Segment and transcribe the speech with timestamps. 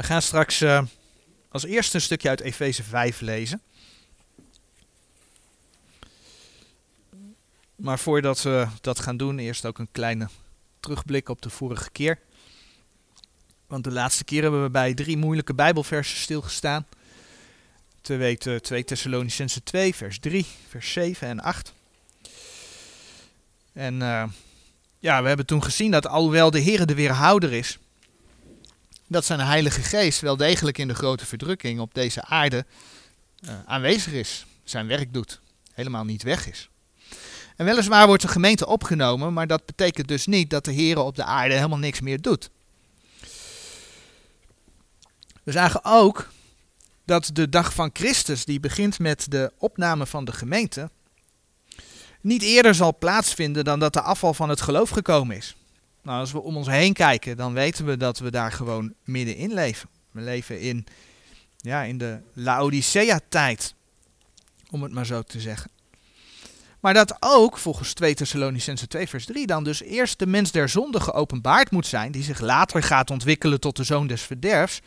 [0.00, 0.82] We gaan straks uh,
[1.48, 3.62] als eerste een stukje uit Efeze 5 lezen.
[7.76, 10.28] Maar voordat we dat gaan doen, eerst ook een kleine
[10.80, 12.18] terugblik op de vorige keer.
[13.66, 16.86] Want de laatste keer hebben we bij drie moeilijke Bijbelversen stilgestaan.
[18.00, 21.72] Te weten 2 Thessalonicense 2, vers 3, vers 7 en 8.
[23.72, 24.24] En uh,
[24.98, 27.78] ja, we hebben toen gezien dat alhoewel de Heer de weerhouder is,
[29.10, 32.66] dat zijn Heilige Geest wel degelijk in de grote verdrukking op deze aarde
[33.40, 35.40] uh, aanwezig is, zijn werk doet,
[35.72, 36.68] helemaal niet weg is.
[37.56, 41.16] En weliswaar wordt de gemeente opgenomen, maar dat betekent dus niet dat de Heer op
[41.16, 42.50] de aarde helemaal niks meer doet.
[45.42, 46.30] We zagen ook
[47.04, 50.90] dat de dag van Christus, die begint met de opname van de gemeente,
[52.20, 55.56] niet eerder zal plaatsvinden dan dat de afval van het geloof gekomen is.
[56.10, 59.54] Nou, als we om ons heen kijken, dan weten we dat we daar gewoon middenin
[59.54, 59.88] leven.
[60.12, 60.86] We leven in,
[61.56, 63.74] ja, in de Laodicea-tijd,
[64.70, 65.70] om het maar zo te zeggen.
[66.80, 70.68] Maar dat ook, volgens 2 Thessalonicense 2 vers 3, dan dus eerst de mens der
[70.68, 74.80] zonde geopenbaard moet zijn, die zich later gaat ontwikkelen tot de zoon des verderfs.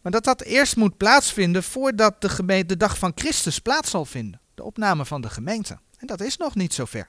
[0.00, 4.04] Maar dat dat eerst moet plaatsvinden voordat de, gemeente, de dag van Christus plaats zal
[4.04, 4.40] vinden.
[4.54, 5.78] De opname van de gemeente.
[5.98, 7.08] En dat is nog niet zo ver.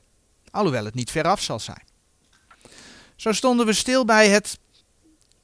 [0.52, 1.89] Alhoewel het niet veraf zal zijn.
[3.20, 4.60] Zo stonden we stil bij het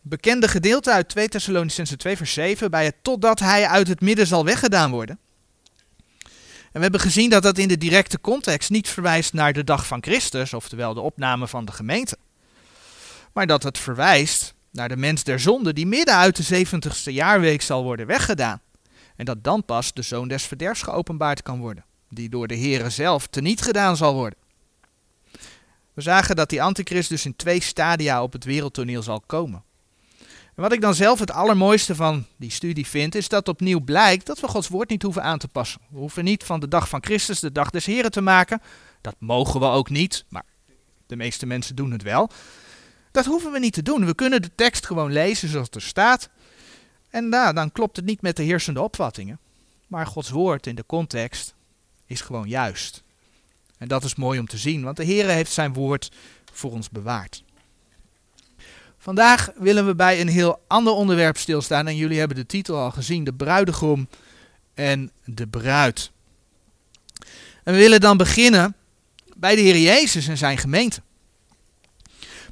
[0.02, 4.28] bekende gedeelte uit 2 Thessalonicense 2 vers 7, bij het totdat hij uit het midden
[4.28, 5.20] zal weggedaan worden.
[6.24, 9.88] En we hebben gezien dat dat in de directe context niet verwijst naar de dag
[9.88, 12.18] van Christus, oftewel de opname van de gemeente.
[13.34, 17.62] Maar dat het verwijst naar de mens der zonde die midden uit de 70ste jaarweek
[17.62, 18.62] zal worden weggedaan.
[19.16, 22.90] En dat dan pas de zoon des verderfs geopenbaard kan worden, die door de Here
[22.90, 24.44] zelf teniet gedaan zal worden.
[25.96, 29.64] We zagen dat die antichrist dus in twee stadia op het wereldtoneel zal komen.
[30.56, 34.26] En wat ik dan zelf het allermooiste van die studie vind, is dat opnieuw blijkt
[34.26, 35.82] dat we Gods woord niet hoeven aan te passen.
[35.90, 38.62] We hoeven niet van de dag van Christus de dag des Heren te maken.
[39.02, 40.46] Dat mogen we ook niet, maar
[41.08, 42.30] de meeste mensen doen het wel.
[43.12, 44.06] Dat hoeven we niet te doen.
[44.06, 46.30] We kunnen de tekst gewoon lezen zoals het er staat.
[47.10, 49.40] En nou, dan klopt het niet met de heersende opvattingen.
[49.88, 51.54] Maar Gods woord in de context
[52.06, 53.04] is gewoon juist.
[53.78, 56.12] En dat is mooi om te zien, want de Heer heeft zijn woord
[56.54, 57.44] voor ons bewaard.
[58.98, 62.92] Vandaag willen we bij een heel ander onderwerp stilstaan en jullie hebben de titel al
[62.92, 64.08] gezien, de bruidegom
[64.74, 66.12] en de bruid.
[67.64, 68.76] En we willen dan beginnen
[69.38, 71.02] bij de Heer Jezus en zijn gemeente.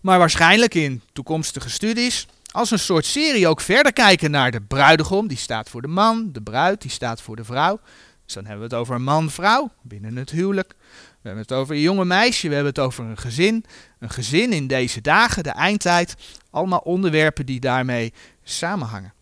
[0.02, 5.28] Maar waarschijnlijk in toekomstige studies als een soort serie ook verder kijken naar de bruidegom,
[5.28, 7.80] die staat voor de man, de bruid, die staat voor de vrouw.
[8.26, 10.76] Dus dan hebben we het over man-vrouw binnen het huwelijk.
[11.24, 13.66] We hebben het over een jonge meisje, we hebben het over een gezin.
[14.00, 16.16] Een gezin in deze dagen, de eindtijd.
[16.50, 18.14] Allemaal onderwerpen die daarmee
[18.44, 19.14] samenhangen.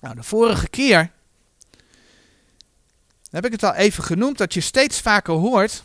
[0.00, 1.10] Nou, de vorige keer
[3.30, 5.84] heb ik het al even genoemd dat je steeds vaker hoort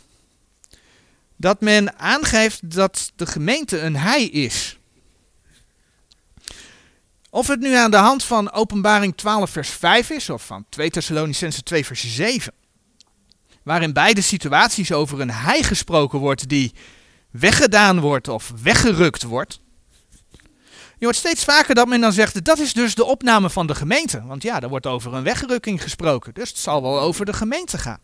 [1.36, 4.78] dat men aangeeft dat de gemeente een hij is.
[7.30, 10.90] Of het nu aan de hand van Openbaring 12 vers 5 is of van 2
[10.90, 12.52] Thessalonicense 2 vers 7
[13.68, 16.72] waarin beide situaties over een hij gesproken wordt die
[17.30, 19.60] weggedaan wordt of weggerukt wordt.
[20.98, 23.74] Je hoort steeds vaker dat men dan zegt, dat is dus de opname van de
[23.74, 24.22] gemeente.
[24.26, 27.78] Want ja, er wordt over een wegrukking gesproken, dus het zal wel over de gemeente
[27.78, 28.00] gaan.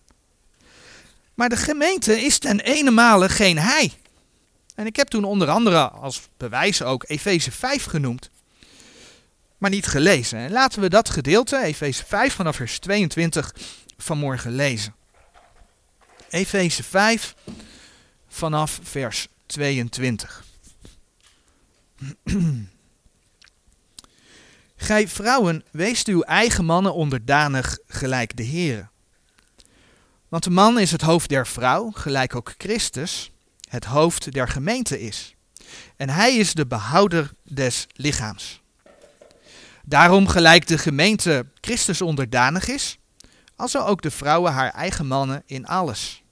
[1.35, 3.93] Maar de gemeente is ten ene geen hij.
[4.75, 8.31] En ik heb toen onder andere als bewijs ook Efeze 5 genoemd,
[9.59, 10.39] maar niet gelezen.
[10.39, 13.55] En laten we dat gedeelte, Efeze 5 vanaf vers 22,
[13.97, 14.95] vanmorgen lezen.
[16.35, 17.35] Efeze 5
[18.29, 20.45] vanaf vers 22.
[24.77, 28.89] Gij vrouwen, weest uw eigen mannen onderdanig gelijk de Heere.
[30.29, 33.31] Want de man is het hoofd der vrouw, gelijk ook Christus
[33.69, 35.35] het hoofd der gemeente is.
[35.97, 38.63] En hij is de behouder des lichaams.
[39.85, 42.99] Daarom gelijk de gemeente Christus onderdanig is,
[43.57, 46.24] alzo ook de vrouwen haar eigen mannen in alles.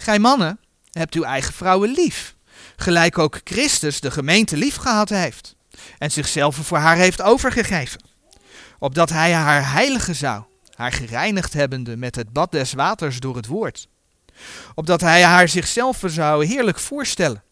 [0.00, 0.60] Gij mannen,
[0.92, 2.34] hebt uw eigen vrouwen lief,
[2.76, 5.56] gelijk ook Christus de gemeente lief gehad heeft
[5.98, 8.04] en zichzelf voor haar heeft overgegeven,
[8.78, 10.42] opdat hij haar heilige zou,
[10.74, 13.88] haar gereinigd hebbende met het bad des waters door het woord,
[14.74, 17.42] opdat hij haar zichzelf zou heerlijk voorstellen,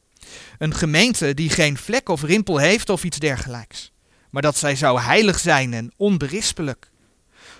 [0.58, 3.92] een gemeente die geen vlek of rimpel heeft of iets dergelijks,
[4.31, 6.90] maar dat zij zou heilig zijn en onberispelijk.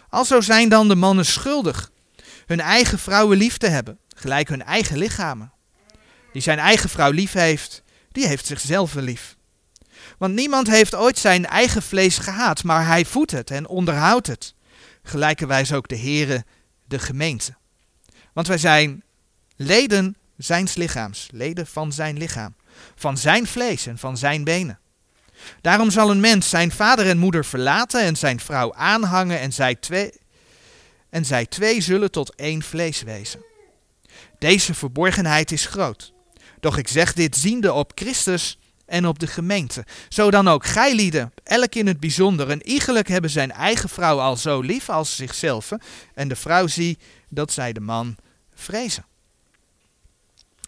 [0.09, 1.91] Alzo zijn dan de mannen schuldig,
[2.47, 5.53] hun eigen vrouwen lief te hebben, gelijk hun eigen lichamen.
[6.33, 7.83] Die zijn eigen vrouw lief heeft,
[8.13, 9.37] die heeft zichzelf lief.
[10.19, 14.55] Want niemand heeft ooit zijn eigen vlees gehaat, maar hij voedt het en onderhoudt het.
[15.03, 16.45] Gelijkerwijs ook de Heere,
[16.85, 17.55] de gemeente.
[18.33, 19.03] Want wij zijn
[19.57, 22.55] leden zijns lichaams, leden van zijn lichaam,
[22.95, 24.79] van zijn vlees en van zijn benen.
[25.61, 29.75] Daarom zal een mens zijn vader en moeder verlaten en zijn vrouw aanhangen en zij
[29.75, 30.13] twee,
[31.11, 33.45] en zij twee zullen tot één vlees wezen.
[34.39, 36.13] Deze verborgenheid is groot.
[36.61, 39.85] Doch ik zeg dit ziende op Christus en op de gemeente.
[40.09, 44.21] Zo dan ook gij lieden, elk in het bijzonder, en iegelijk hebben zijn eigen vrouw
[44.21, 45.71] al zo lief als zichzelf,
[46.15, 46.99] en de vrouw zie
[47.29, 48.17] dat zij de man
[48.55, 49.07] vrezen.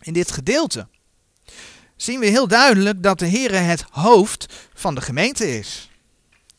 [0.03, 0.87] In dit gedeelte
[1.97, 5.88] zien we heel duidelijk dat de Heer het hoofd van de gemeente is.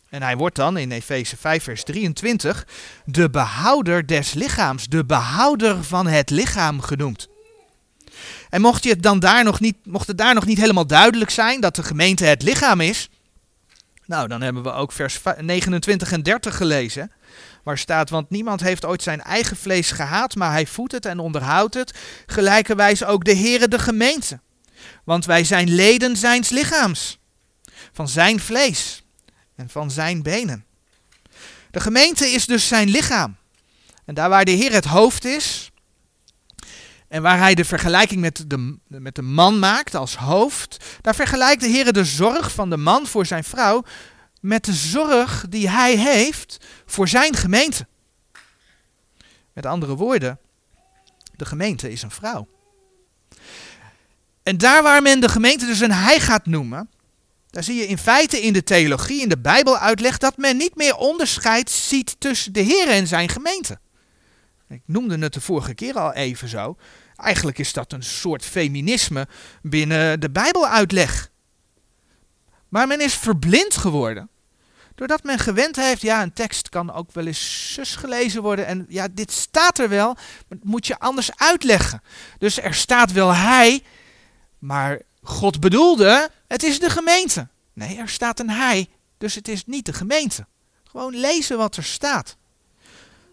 [0.09, 2.67] En hij wordt dan in Efeze 5, vers 23
[3.05, 7.27] de behouder des lichaams, de behouder van het lichaam genoemd.
[8.49, 11.29] En mocht, je het dan daar nog niet, mocht het daar nog niet helemaal duidelijk
[11.29, 13.09] zijn dat de gemeente het lichaam is,
[14.05, 17.11] nou dan hebben we ook vers 29 en 30 gelezen,
[17.63, 21.19] waar staat, want niemand heeft ooit zijn eigen vlees gehaat, maar hij voedt het en
[21.19, 24.39] onderhoudt het, gelijkerwijs ook de Heere de gemeente.
[25.03, 27.19] Want wij zijn leden zijns lichaams,
[27.91, 29.03] van zijn vlees
[29.59, 30.65] en van zijn benen.
[31.71, 33.35] De gemeente is dus zijn lichaam.
[34.05, 35.71] En daar waar de Heer het hoofd is,
[37.07, 41.61] en waar hij de vergelijking met de, met de man maakt als hoofd, daar vergelijkt
[41.61, 43.83] de Heer de zorg van de man voor zijn vrouw
[44.41, 47.87] met de zorg die hij heeft voor zijn gemeente.
[49.53, 50.39] Met andere woorden,
[51.35, 52.47] de gemeente is een vrouw.
[54.43, 56.89] En daar waar men de gemeente dus een hij gaat noemen,
[57.49, 60.75] daar zie je in feite in de theologie, in de Bijbel uitleg, dat men niet
[60.75, 63.79] meer onderscheid ziet tussen de Heer en zijn gemeente.
[64.69, 66.77] Ik noemde het de vorige keer al even zo.
[67.15, 69.27] Eigenlijk is dat een soort feminisme
[69.61, 71.31] binnen de Bijbeluitleg.
[72.67, 74.29] Maar men is verblind geworden.
[74.95, 78.65] Doordat men gewend heeft, ja, een tekst kan ook wel eens zus gelezen worden.
[78.65, 80.17] En ja, dit staat er wel,
[80.47, 82.01] maar moet je anders uitleggen.
[82.37, 83.83] Dus er staat wel hij,
[84.57, 87.47] maar God bedoelde, het is de gemeente.
[87.73, 88.87] Nee, er staat een hij,
[89.17, 90.45] dus het is niet de gemeente.
[90.83, 92.37] Gewoon lezen wat er staat.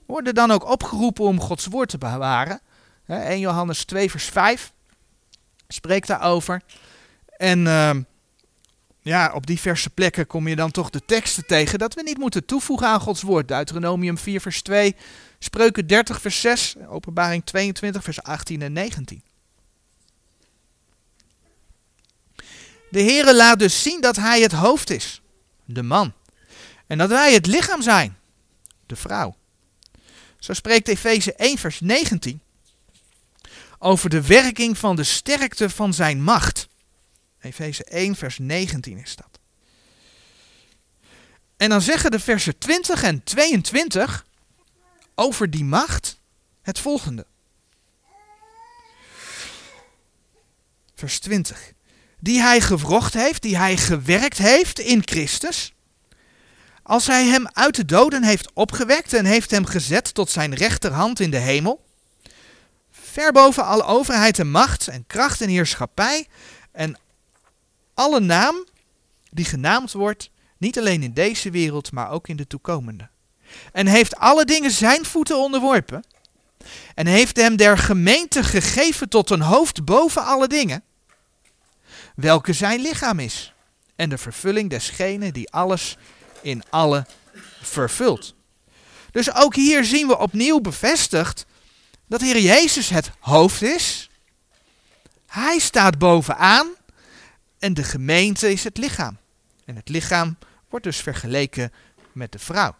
[0.06, 2.60] Worden dan ook opgeroepen om Gods woord te bewaren.
[3.06, 4.72] 1 Johannes 2, vers 5
[5.68, 6.62] spreekt daarover.
[7.36, 7.90] En uh,
[9.00, 12.44] ja, op diverse plekken kom je dan toch de teksten tegen dat we niet moeten
[12.44, 13.48] toevoegen aan Gods woord.
[13.48, 14.96] Deuteronomium 4, vers 2,
[15.38, 19.22] Spreuken 30, vers 6, Openbaring 22, vers 18 en 19.
[22.90, 25.20] De Heere laat dus zien dat Hij het hoofd is,
[25.64, 26.12] de man.
[26.86, 28.18] En dat wij het lichaam zijn,
[28.86, 29.36] de vrouw.
[30.38, 32.40] Zo spreekt Efeze 1, vers 19
[33.78, 36.68] over de werking van de sterkte van zijn macht.
[37.40, 39.38] Efeze 1, vers 19 is dat.
[41.56, 44.26] En dan zeggen de versen 20 en 22
[45.14, 46.20] over die macht
[46.62, 47.26] het volgende.
[50.94, 51.72] Vers 20.
[52.18, 55.72] Die hij gewrocht heeft, die hij gewerkt heeft in Christus.
[56.82, 61.20] Als hij hem uit de doden heeft opgewekt en heeft hem gezet tot zijn rechterhand
[61.20, 61.84] in de hemel
[63.16, 66.26] ver boven alle overheid en macht en kracht en heerschappij
[66.72, 66.98] en
[67.94, 68.66] alle naam
[69.30, 73.08] die genaamd wordt, niet alleen in deze wereld, maar ook in de toekomende.
[73.72, 76.05] En heeft alle dingen zijn voeten onderworpen
[76.94, 80.82] en heeft hem der gemeente gegeven tot een hoofd boven alle dingen,
[82.17, 83.53] welke zijn lichaam is
[83.96, 85.96] en de vervulling desgene die alles
[86.43, 87.06] in alle
[87.61, 88.35] vervult.
[89.11, 91.46] Dus ook hier zien we opnieuw bevestigd
[92.06, 94.11] dat Heer Jezus het hoofd is.
[95.27, 96.75] Hij staat bovenaan
[97.58, 99.19] en de gemeente is het lichaam.
[99.65, 101.73] En het lichaam wordt dus vergeleken
[102.13, 102.77] met de vrouw.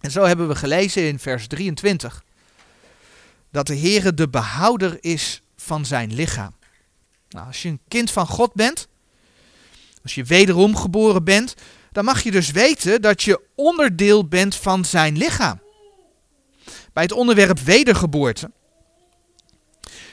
[0.00, 2.24] En zo hebben we gelezen in vers 23
[3.50, 6.54] dat de Heere de behouder is van zijn lichaam.
[7.28, 8.88] Nou, als je een kind van God bent,
[10.02, 11.54] als je wederom geboren bent,
[11.92, 15.60] dan mag je dus weten dat je onderdeel bent van zijn lichaam.
[16.92, 18.50] Bij het onderwerp wedergeboorte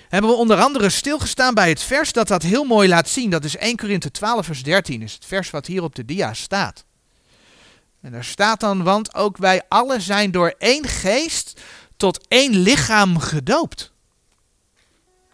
[0.10, 3.30] hebben we onder andere stilgestaan bij het vers dat dat heel mooi laat zien.
[3.30, 6.34] Dat is 1 Korinthe 12 vers 13, is het vers wat hier op de dia
[6.34, 6.86] staat.
[8.02, 11.62] En daar staat dan, want ook wij allen zijn door één geest
[11.98, 13.94] tot één lichaam gedoopt.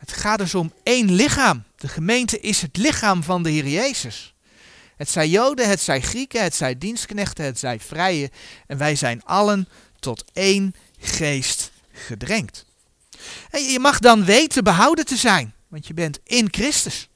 [0.01, 1.63] Het gaat dus om één lichaam.
[1.75, 4.33] De gemeente is het lichaam van de Heer Jezus.
[4.95, 8.31] Het zij Joden, het zij Grieken, het zij dienstknechten, het zij vrije.
[8.67, 9.67] En wij zijn allen
[9.99, 12.65] tot één geest gedrenkt.
[13.49, 17.09] En je mag dan weten behouden te zijn, want je bent in Christus.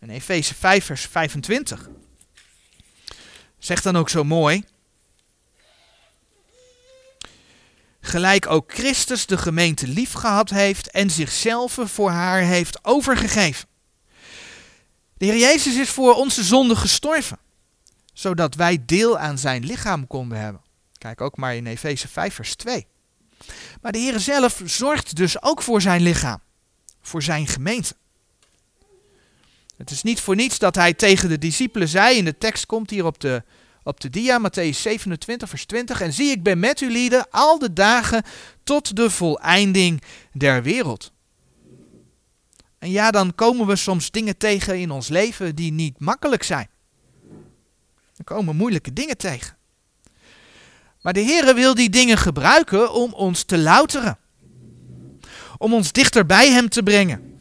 [0.00, 1.88] In Efeze 5, vers 25.
[3.58, 4.64] Zegt dan ook zo mooi.
[8.00, 13.68] Gelijk ook Christus de gemeente lief gehad heeft en zichzelf voor haar heeft overgegeven.
[15.16, 17.38] De Heer Jezus is voor onze zonde gestorven,
[18.12, 20.62] zodat wij deel aan zijn lichaam konden hebben.
[20.98, 22.86] Kijk ook maar in Efeze 5, vers 2.
[23.80, 26.40] Maar de Heer zelf zorgt dus ook voor zijn lichaam,
[27.02, 27.94] voor zijn gemeente.
[29.76, 32.90] Het is niet voor niets dat hij tegen de discipelen zei, in de tekst komt
[32.90, 33.42] hier op de,
[33.82, 36.00] op de dia, Matthäus 27, vers 20.
[36.00, 38.22] En zie, ik ben met u lieden al de dagen
[38.64, 41.12] tot de voleinding der wereld.
[42.78, 46.68] En ja, dan komen we soms dingen tegen in ons leven die niet makkelijk zijn.
[48.16, 49.56] Er komen moeilijke dingen tegen.
[51.00, 54.18] Maar de Heere wil die dingen gebruiken om ons te louteren.
[55.58, 57.40] Om ons dichter bij Hem te brengen.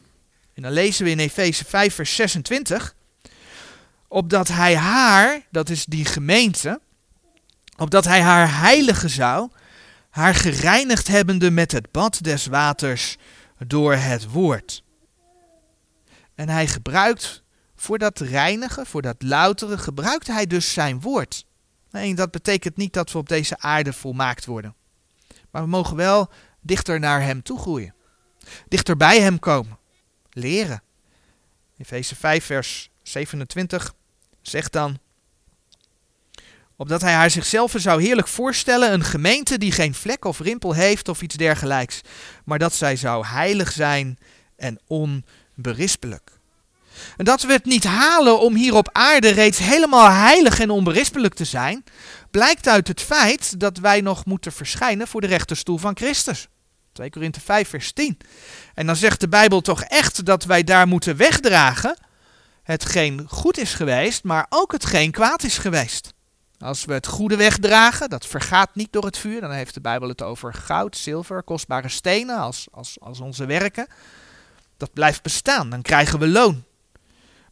[0.53, 2.95] En dan lezen we in Efeze 5, vers 26.
[4.11, 6.81] Opdat Hij haar, dat is die gemeente,
[7.77, 9.49] opdat Hij haar heilige zou,
[10.09, 13.17] haar gereinigd hebbende met het bad des waters
[13.57, 14.83] door het woord.
[16.35, 17.43] En Hij gebruikt
[17.75, 21.45] voor dat reinigen, voor dat louteren, gebruikt Hij dus zijn woord.
[21.91, 24.75] Nee, dat betekent niet dat we op deze aarde volmaakt worden.
[25.51, 26.29] Maar we mogen wel
[26.61, 27.93] dichter naar Hem toe groeien.
[28.67, 29.77] Dichter bij Hem komen.
[30.31, 30.81] Leren.
[31.77, 33.93] Efeze 5, vers 27
[34.49, 34.99] zegt dan.
[36.75, 41.07] Opdat hij haar zichzelf zou heerlijk voorstellen, een gemeente die geen vlek of rimpel heeft
[41.09, 42.01] of iets dergelijks,
[42.45, 44.17] maar dat zij zou heilig zijn
[44.55, 46.39] en onberispelijk.
[47.17, 51.33] En dat we het niet halen om hier op aarde reeds helemaal heilig en onberispelijk
[51.33, 51.83] te zijn,
[52.31, 56.47] blijkt uit het feit dat wij nog moeten verschijnen voor de rechterstoel van Christus.
[56.93, 58.17] 2 Korinthe 5 vers 10.
[58.73, 61.97] En dan zegt de Bijbel toch echt dat wij daar moeten wegdragen
[62.69, 66.13] hetgeen goed is geweest, maar ook hetgeen kwaad is geweest.
[66.59, 70.07] Als we het goede wegdragen, dat vergaat niet door het vuur, dan heeft de Bijbel
[70.07, 73.87] het over goud, zilver, kostbare stenen als, als, als onze werken.
[74.77, 76.63] Dat blijft bestaan, dan krijgen we loon.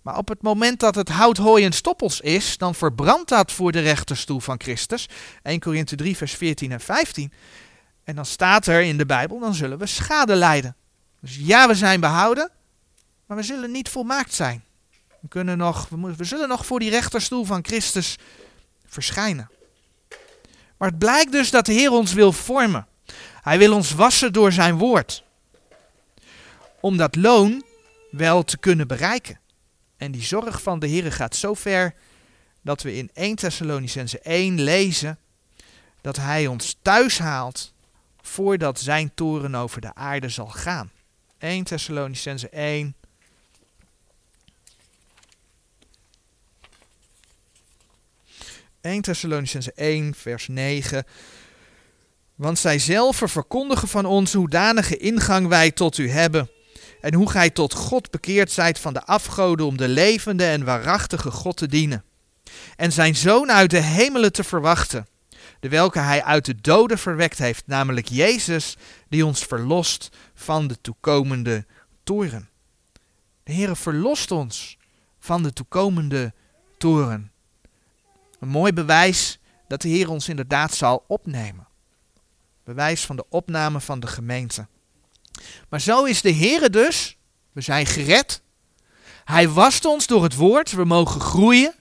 [0.01, 3.71] Maar op het moment dat het hout, hooi en stoppels is, dan verbrandt dat voor
[3.71, 5.09] de rechterstoel van Christus.
[5.41, 7.33] 1 Korinthe 3, vers 14 en 15.
[8.03, 10.75] En dan staat er in de Bijbel, dan zullen we schade lijden.
[11.21, 12.51] Dus ja, we zijn behouden,
[13.25, 14.65] maar we zullen niet volmaakt zijn.
[15.27, 18.17] We, kunnen nog, we, zullen nog voor die rechterstoel van Christus
[18.85, 19.49] verschijnen.
[20.77, 22.87] Maar het blijkt dus dat de Heer ons wil vormen.
[23.41, 25.23] Hij wil ons wassen door zijn woord.
[26.79, 27.63] Om dat loon
[28.11, 29.39] wel te kunnen bereiken.
[29.97, 31.93] En die zorg van de Heer gaat zo ver
[32.61, 35.19] dat we in 1 Thessalonicense 1 lezen
[36.01, 37.73] dat hij ons thuis haalt
[38.21, 40.91] voordat zijn toren over de aarde zal gaan.
[41.37, 42.95] 1 Thessalonicense 1
[48.87, 51.05] 1 Thessalonicense 1 vers 9
[52.35, 56.49] Want zij zelf verkondigen van ons hoedanige ingang wij tot u hebben
[57.01, 61.31] en hoe gij tot God bekeerd zijt van de afgoden om de levende en waarachtige
[61.31, 62.03] God te dienen.
[62.75, 65.07] En zijn zoon uit de hemelen te verwachten,
[65.59, 68.77] de welke hij uit de doden verwekt heeft, namelijk Jezus,
[69.09, 71.65] die ons verlost van de toekomende
[72.03, 72.49] toren.
[73.43, 74.77] De Heere verlost ons
[75.19, 76.33] van de toekomende
[76.77, 77.31] toren.
[78.39, 81.67] Een mooi bewijs dat de Heer ons inderdaad zal opnemen.
[82.63, 84.67] Bewijs van de opname van de gemeente.
[85.69, 87.17] Maar zo is de Heere dus.
[87.51, 88.41] We zijn gered.
[89.25, 90.71] Hij wast ons door het woord.
[90.71, 91.75] We mogen groeien.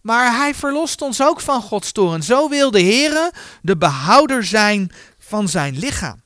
[0.00, 2.22] Maar hij verlost ons ook van Gods toren.
[2.22, 6.22] Zo wil de Heere de behouder zijn van zijn lichaam.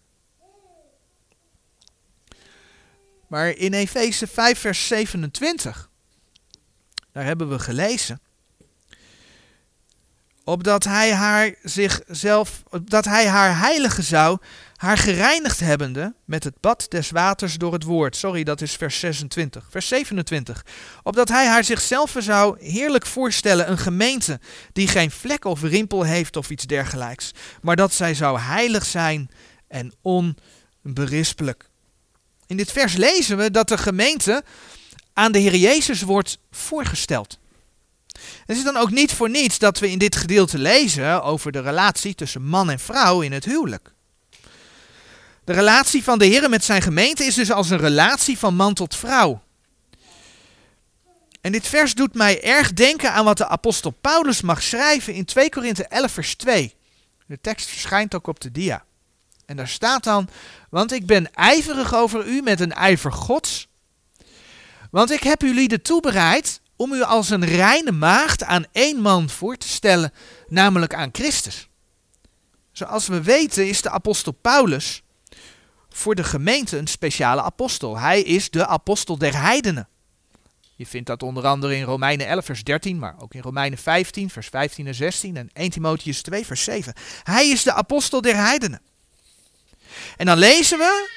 [3.29, 5.91] Maar in Efeze 5 vers 27,
[7.13, 8.21] daar hebben we gelezen,
[10.49, 14.39] opdat hij haar zichzelf, opdat hij haar heilige zou,
[14.77, 18.17] haar gereinigd hebbende met het bad des waters door het woord.
[18.17, 19.67] Sorry, dat is vers 26.
[19.71, 20.67] Vers 27.
[21.03, 24.41] Opdat hij haar zichzelf zou heerlijk voorstellen, een gemeente
[24.73, 27.31] die geen vlek of rimpel heeft of iets dergelijks,
[27.63, 29.31] maar dat zij zou heilig zijn
[29.69, 29.93] en
[30.83, 31.69] onberispelijk.
[32.47, 34.45] In dit vers lezen we dat de gemeente
[35.13, 37.39] aan de Heer Jezus wordt voorgesteld.
[38.47, 41.61] Het is dan ook niet voor niets dat we in dit gedeelte lezen over de
[41.61, 43.93] relatie tussen man en vrouw in het huwelijk.
[45.45, 48.75] De relatie van de Heer met zijn gemeente is dus als een relatie van man
[48.75, 49.43] tot vrouw.
[51.41, 55.25] En dit vers doet mij erg denken aan wat de apostel Paulus mag schrijven in
[55.25, 56.75] 2 Korinthe 11 vers 2.
[57.27, 58.85] De tekst verschijnt ook op de dia.
[59.47, 60.29] En daar staat dan,
[60.71, 63.69] want ik ben ijverig over u met een ijver gods,
[64.91, 69.31] Want ik heb u lieden toebereid om u als een reine maagd aan één man
[69.31, 70.13] voor te stellen,
[70.49, 71.69] namelijk aan Christus.
[72.73, 75.03] Zoals we weten is de apostel Paulus
[75.89, 77.99] voor de gemeente een speciale apostel.
[77.99, 79.89] Hij is de apostel der heidenen.
[80.77, 84.31] Je vindt dat onder andere in Romeinen 11, vers 13, maar ook in Romeinen 15,
[84.31, 86.95] vers 15 en 16 en 1 Timotheus 2, vers 7.
[87.23, 88.81] Hij is de apostel der heidenen.
[90.17, 91.11] En dan lezen we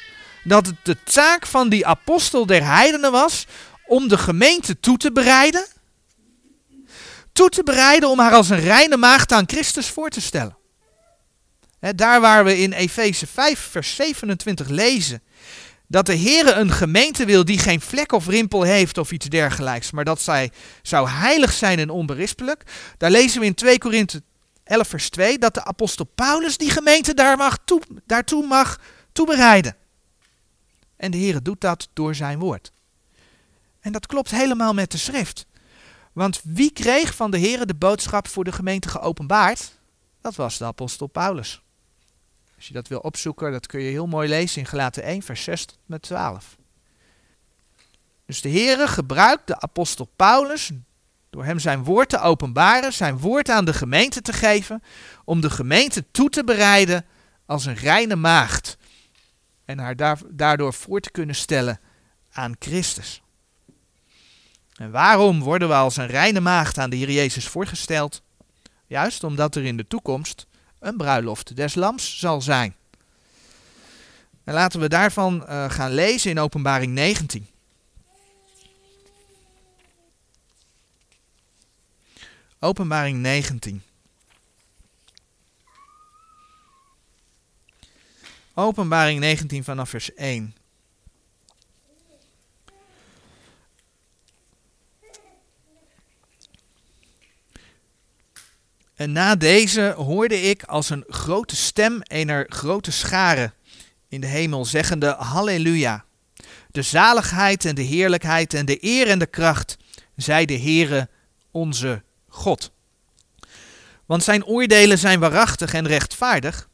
[0.43, 3.45] dat het de taak van die apostel der heidenen was
[3.89, 5.65] om de gemeente toe te bereiden.
[7.31, 10.57] Toe te bereiden om haar als een reine maagd aan Christus voor te stellen.
[11.95, 15.21] daar waar we in Efeze 5, vers 27 lezen
[15.89, 19.91] dat de Heere een gemeente wil die geen vlek of rimpel heeft of iets dergelijks,
[19.91, 22.63] maar dat zij zou heilig zijn en onberispelijk.
[22.97, 24.23] Daar lezen we in 2 Korinthe
[24.63, 28.79] 11 vers 2 dat de apostel Paulus die gemeente daar mag toe, daartoe mag
[29.11, 29.75] toebereiden.
[30.97, 32.71] En de Heere doet dat door zijn woord.
[33.79, 35.45] En dat klopt helemaal met de schrift.
[36.13, 39.77] Want wie kreeg van de Heere de boodschap voor de gemeente geopenbaard?
[40.21, 41.61] Dat was de apostel Paulus.
[42.55, 45.43] Als je dat wil opzoeken, dat kun je heel mooi lezen in Gelaten 1, vers
[45.43, 46.57] 6 tot met 12.
[48.25, 50.71] Dus de Heere gebruikt de apostel Paulus
[51.29, 54.83] door hem zijn woord te openbaren, zijn woord aan de gemeente te geven,
[55.23, 57.05] om de gemeente toe te bereiden
[57.45, 58.77] als een reine maagd.
[59.65, 59.95] En haar
[60.29, 61.79] daardoor voor te kunnen stellen
[62.31, 63.21] aan Christus.
[64.79, 68.21] En waarom worden we als een reine maagd aan de Heer Jezus voorgesteld?
[68.87, 70.45] Juist omdat er in de toekomst
[70.79, 72.75] een bruiloft des lams zal zijn.
[74.43, 77.47] En laten we daarvan uh, gaan lezen in Openbaring 19.
[82.59, 83.83] Openbaring 19.
[88.53, 90.58] Openbaring 19 vanaf vers 1.
[98.99, 103.51] En na deze hoorde ik als een grote stem eener grote schare
[104.07, 106.05] in de hemel, zeggende Halleluja.
[106.71, 109.77] De zaligheid en de heerlijkheid en de eer en de kracht,
[110.15, 111.09] zij de Heere
[111.51, 112.71] onze God.
[114.05, 116.69] Want zijn oordelen zijn waarachtig en rechtvaardig,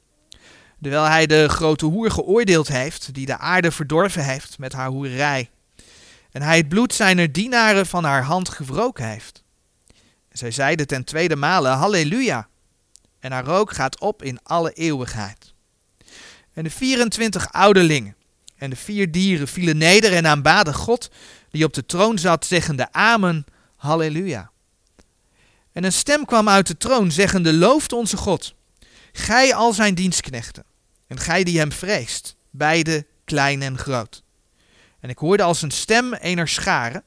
[0.82, 5.50] terwijl hij de grote hoer geoordeeld heeft, die de aarde verdorven heeft met haar hoerij.
[6.32, 9.45] En hij het bloed zijner dienaren van haar hand gewroken heeft.
[10.38, 12.48] Zij zeiden ten tweede male Halleluja.
[13.20, 15.54] En haar rook gaat op in alle eeuwigheid.
[16.54, 18.16] En de 24 ouderlingen
[18.56, 21.10] en de vier dieren vielen neder en aanbaden God,
[21.50, 23.46] die op de troon zat, zeggende Amen,
[23.76, 24.52] Halleluja.
[25.72, 28.56] En een stem kwam uit de troon, zeggende Looft onze God,
[29.12, 30.64] gij al zijn dienstknechten,
[31.08, 34.24] en gij die hem vreest, beide klein en groot.
[35.00, 37.04] En ik hoorde als een stem ener scharen,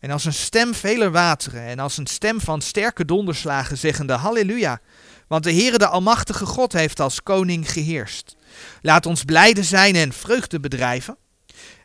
[0.00, 4.80] en als een stem veler wateren en als een stem van sterke donderslagen zeggende Halleluja,
[5.26, 8.36] want de Heere de Almachtige God heeft als koning geheerst.
[8.82, 11.16] Laat ons blijde zijn en vreugde bedrijven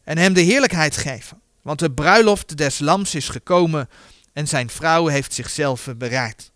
[0.03, 3.89] en hem de heerlijkheid geven, want de bruiloft des lams is gekomen
[4.33, 6.51] en zijn vrouw heeft zichzelf bereid.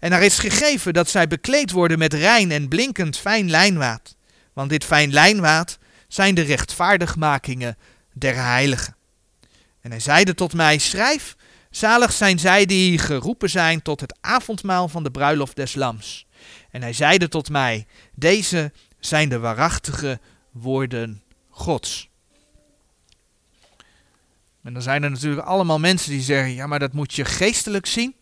[0.00, 4.16] En er is gegeven dat zij bekleed worden met rein en blinkend fijn lijnwaad,
[4.52, 7.76] want dit fijn lijnwaad zijn de rechtvaardigmakingen
[8.12, 8.96] der heiligen.
[9.84, 11.36] En hij zeide tot mij, schrijf,
[11.70, 16.26] zalig zijn zij die geroepen zijn tot het avondmaal van de bruiloft des lams.
[16.70, 20.20] En hij zeide tot mij, deze zijn de waarachtige
[20.50, 22.08] woorden Gods.
[24.62, 27.86] En dan zijn er natuurlijk allemaal mensen die zeggen, ja maar dat moet je geestelijk
[27.86, 28.14] zien.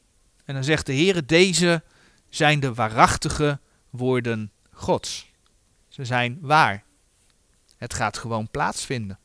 [0.45, 1.83] En dan zegt de Heer, deze
[2.29, 5.27] zijn de waarachtige woorden Gods.
[5.89, 6.83] Ze zijn waar.
[7.77, 9.19] Het gaat gewoon plaatsvinden.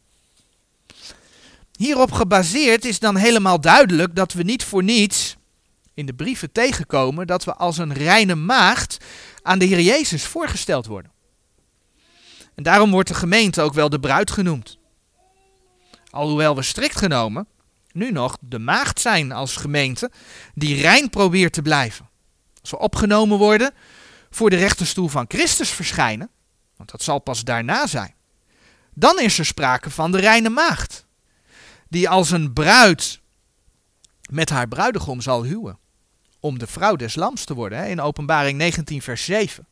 [1.78, 5.36] Hierop gebaseerd is dan helemaal duidelijk dat we niet voor niets
[5.94, 8.98] in de brieven tegenkomen dat we als een reine maagd
[9.42, 11.12] aan de Heer Jezus voorgesteld worden.
[12.56, 14.78] En daarom wordt de gemeente ook wel de bruid genoemd.
[16.10, 17.48] Alhoewel we strikt genomen
[17.92, 20.12] nu nog de maagd zijn als gemeente
[20.54, 22.10] die rein probeert te blijven.
[22.62, 23.74] Als we opgenomen worden
[24.30, 26.30] voor de rechterstoel van Christus verschijnen,
[26.76, 28.16] want dat zal pas daarna zijn,
[28.94, 31.07] dan is er sprake van de reine maagd
[31.90, 33.20] die als een bruid
[34.30, 35.78] met haar bruidegom zal huwen.
[36.40, 37.88] Om de vrouw des lams te worden.
[37.88, 39.68] In openbaring 19 vers 7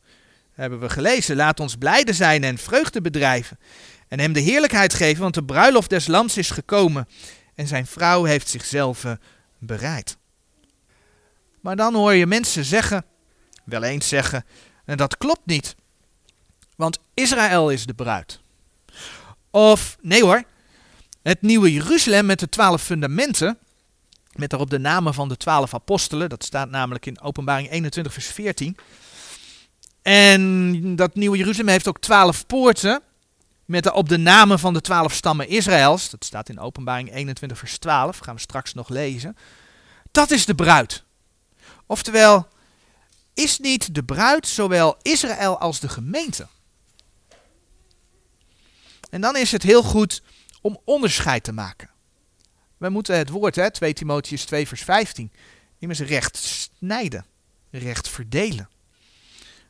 [0.54, 1.36] hebben we gelezen.
[1.36, 3.60] Laat ons blijde zijn en vreugde bedrijven.
[4.08, 7.08] En hem de heerlijkheid geven, want de bruiloft des lams is gekomen.
[7.56, 9.06] En zijn vrouw heeft zichzelf
[9.58, 10.18] bereid.
[11.62, 13.06] Maar dan hoor je mensen zeggen,
[13.64, 14.46] wel eens zeggen,
[14.86, 15.76] en dat klopt niet.
[16.76, 18.40] Want Israël is de bruid.
[19.50, 20.44] Of, nee hoor,
[21.26, 23.58] Het nieuwe Jeruzalem met de twaalf fundamenten,
[24.32, 28.28] met daarop de namen van de twaalf apostelen, dat staat namelijk in Openbaring 21 vers
[28.28, 28.78] 14.
[30.02, 33.02] En dat nieuwe Jeruzalem heeft ook twaalf poorten,
[33.66, 37.78] met daarop de namen van de twaalf stammen Israëls, dat staat in Openbaring 21 vers
[37.78, 39.38] 12, gaan we straks nog lezen.
[40.12, 41.04] Dat is de bruid.
[41.86, 42.48] Oftewel,
[43.34, 46.48] is niet de bruid zowel Israël als de gemeente?
[49.10, 50.22] En dan is het heel goed
[50.66, 51.90] om onderscheid te maken.
[52.78, 55.32] We moeten het woord, hè, 2 Timotheus 2 vers 15,
[55.80, 57.26] immers recht snijden,
[57.70, 58.70] recht verdelen.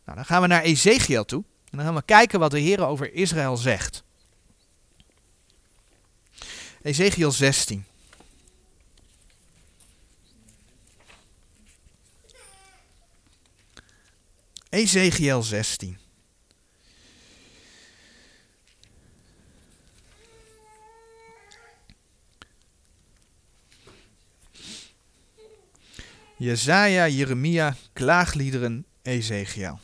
[0.05, 2.85] Nou, dan gaan we naar Ezekiel toe en dan gaan we kijken wat de Heer
[2.85, 4.03] over Israël zegt.
[6.81, 7.85] Ezekiel 16.
[14.69, 16.04] Ezekiel 16.
[26.37, 29.79] Jezaja, Jeremia, klaagliederen, Ezekiel.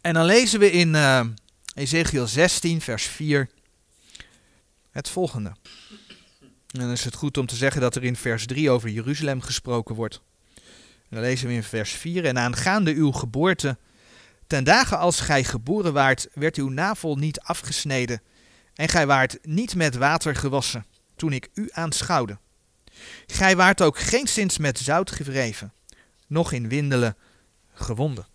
[0.00, 1.26] En dan lezen we in uh,
[1.74, 3.50] Ezekiel 16, vers 4
[4.90, 5.52] het volgende.
[6.70, 9.40] En dan is het goed om te zeggen dat er in vers 3 over Jeruzalem
[9.40, 10.20] gesproken wordt.
[11.10, 12.24] Dan lezen we in vers 4.
[12.24, 13.78] En aangaande uw geboorte,
[14.46, 18.22] ten dagen als gij geboren waart, werd uw navel niet afgesneden.
[18.74, 20.86] En gij waart niet met water gewassen,
[21.16, 22.38] toen ik u aanschouwde.
[23.26, 25.72] Gij waart ook geenszins met zout gewreven,
[26.26, 27.16] noch in windelen
[27.74, 28.26] gewonden.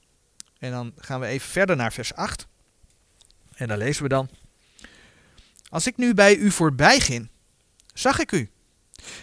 [0.60, 2.48] En dan gaan we even verder naar vers 8.
[3.56, 4.30] En dan lezen we dan.
[5.70, 7.30] Als ik nu bij u voorbij ging,
[7.94, 8.50] zag ik u.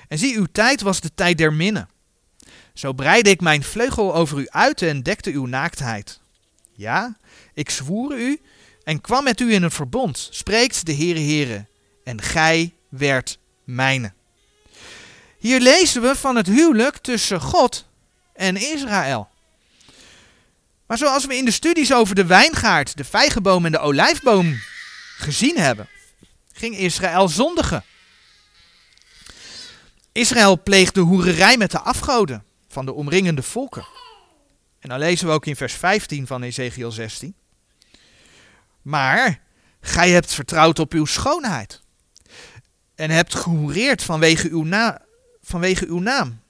[0.09, 1.87] En zie, uw tijd was de tijd der minne.
[2.75, 6.21] Zo breidde ik mijn vleugel over u uit en dekte uw naaktheid.
[6.73, 7.19] Ja,
[7.55, 8.41] ik zwoer u
[8.85, 11.67] en kwam met u in een verbond, spreekt de Heere Heere,
[12.05, 14.13] en gij werd mijne.
[15.47, 17.87] Hier lezen we van het huwelijk tussen God
[18.33, 19.29] en Israël.
[20.87, 24.61] Maar zoals we in de studies over de wijngaard, de vijgenboom en de olijfboom
[25.17, 25.89] gezien hebben,
[26.53, 27.85] ging Israël zondigen.
[30.13, 33.87] Israël pleegde hoererij met de afgoden van de omringende volken.
[34.81, 37.35] En dan lezen we ook in vers 15 van Ezekiel 16.
[38.83, 39.41] Maar
[39.81, 41.83] gij hebt vertrouwd op uw schoonheid.
[42.95, 45.05] En hebt gehoereerd vanwege uw, na
[45.47, 46.41] vanwege uw naam.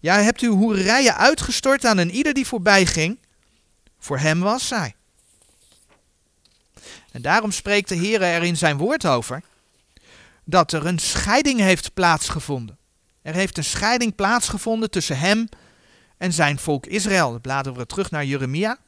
[0.00, 3.18] Ja, hebt uw hoererijen uitgestort aan een ieder die voorbij ging.
[3.98, 4.94] Voor hem was zij.
[7.10, 9.42] En daarom spreekt de Heer er in zijn woord over
[10.44, 12.78] dat er een scheiding heeft plaatsgevonden.
[13.22, 15.48] Er heeft een scheiding plaatsgevonden tussen hem
[16.16, 17.30] en zijn volk Israël.
[17.30, 18.78] Dan bladeren we terug naar Jeremia.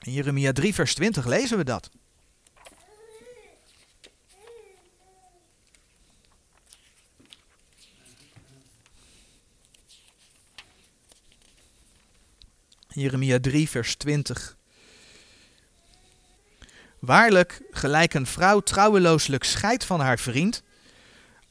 [0.00, 1.90] In Jeremia 3, vers 20 lezen we dat.
[12.94, 14.56] Jeremia 3, vers 20.
[16.98, 20.62] Waarlijk, gelijk een vrouw trouwelooselijk scheidt van haar vriend,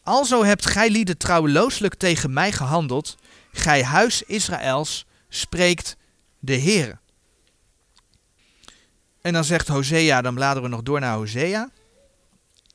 [0.03, 3.17] alzo hebt gij lieden trouwelooselijk tegen mij gehandeld,
[3.51, 5.97] gij huis Israëls, spreekt
[6.39, 6.99] de Heer.
[9.21, 11.69] En dan zegt Hosea, dan bladeren we nog door naar Hosea.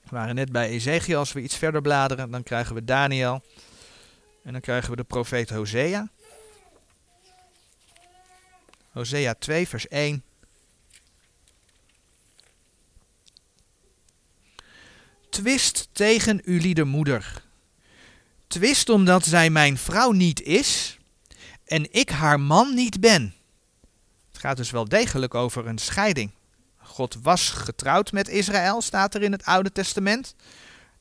[0.03, 3.43] We waren net bij Ezekiel, als we iets verder bladeren, dan krijgen we Daniel.
[4.45, 6.09] En dan krijgen we de profeet Hosea.
[8.99, 10.23] Hosea 2, vers 1.
[15.29, 17.43] Twist tegen uw moeder.
[18.47, 20.99] Twist omdat zij mijn vrouw niet is
[21.65, 23.35] en ik haar man niet ben.
[24.29, 26.31] Het gaat dus wel degelijk over een scheiding.
[26.77, 30.35] God was getrouwd met Israël, staat er in het Oude Testament.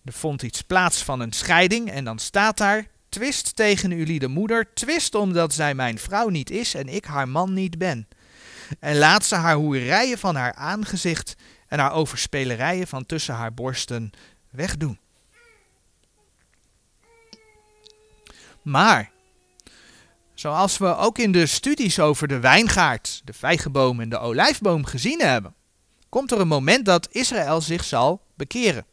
[0.04, 4.28] Er vond iets plaats van een scheiding en dan staat daar Twist tegen uw de
[4.28, 8.08] moeder, twist omdat zij mijn vrouw niet is en ik haar man niet ben.
[8.80, 11.36] En laat ze haar hoerijen van haar aangezicht
[11.68, 14.12] en haar overspelerijen van tussen haar borsten
[14.50, 15.00] wegdoen.
[18.62, 19.12] Maar,
[20.34, 25.22] zoals we ook in de studies over de wijngaard, de vijgenboom en de olijfboom gezien
[25.22, 25.56] hebben,
[26.10, 28.86] komt er een moment dat Israël zich zal bekeren.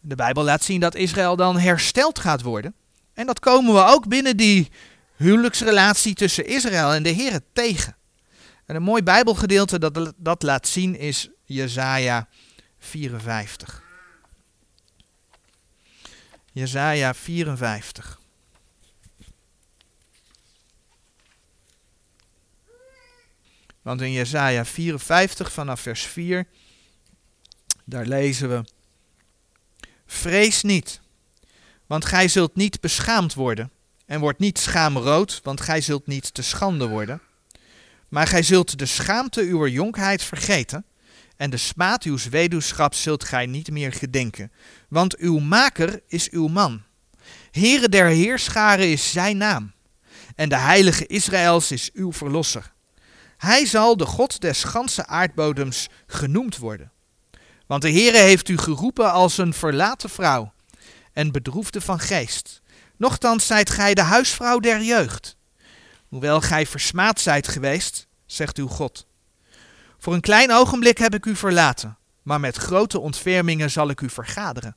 [0.00, 2.74] De Bijbel laat zien dat Israël dan hersteld gaat worden.
[3.20, 4.70] En dat komen we ook binnen die
[5.16, 7.96] huwelijksrelatie tussen Israël en de Heer tegen.
[8.66, 12.28] En een mooi Bijbelgedeelte dat dat laat zien is Jesaja
[12.78, 13.82] 54.
[16.52, 18.20] Jesaja 54.
[23.82, 26.46] Want in Jesaja 54 vanaf vers 4,
[27.84, 28.64] daar lezen we
[30.06, 31.00] Vrees niet,
[31.90, 33.70] want gij zult niet beschaamd worden.
[34.06, 37.20] En wordt niet schaamrood, want gij zult niet te schande worden.
[38.08, 40.84] Maar gij zult de schaamte uw jonkheid vergeten.
[41.36, 44.52] En de smaad uws weduwschap zult gij niet meer gedenken.
[44.88, 46.82] Want uw maker is uw man.
[47.50, 49.72] Heere der heerscharen is zijn naam.
[50.34, 52.72] En de heilige Israëls is uw verlosser.
[53.36, 56.92] Hij zal de God des ganse aardbodems genoemd worden.
[57.66, 60.52] Want de Heere heeft u geroepen als een verlaten vrouw
[61.12, 62.62] en bedroefde van geest.
[62.96, 65.36] Nochtans zijt gij de huisvrouw der jeugd.
[66.08, 69.06] Hoewel gij versmaad zijt geweest, zegt uw God.
[69.98, 74.10] Voor een klein ogenblik heb ik u verlaten, maar met grote ontfermingen zal ik u
[74.10, 74.76] vergaderen.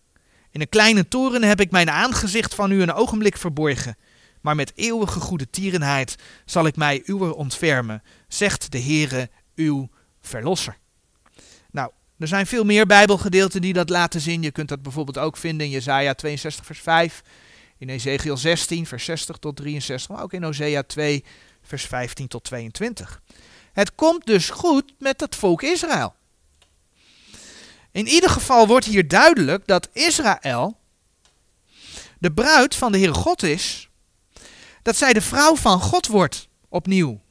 [0.52, 3.98] In een kleine toren heb ik mijn aangezicht van u een ogenblik verborgen,
[4.42, 6.16] maar met eeuwige goede tierenheid
[6.46, 9.90] zal ik mij uwer ontfermen, zegt de Heere, uw
[10.22, 10.78] verlosser.
[11.72, 11.92] Nou,
[12.24, 14.42] er zijn veel meer Bijbelgedeelten die dat laten zien.
[14.42, 17.22] Je kunt dat bijvoorbeeld ook vinden in Jesaja 62 vers 5,
[17.78, 21.24] in Ezekiel 16 vers 60 tot 63, maar ook in Hosea 2
[21.64, 23.22] vers 15 tot 22.
[23.74, 26.16] Het komt dus goed met het volk Israël.
[27.92, 30.78] In ieder geval wordt hier duidelijk dat Israël
[32.20, 33.90] de bruid van de Heere God is,
[34.82, 37.22] dat zij de vrouw van God wordt opnieuw.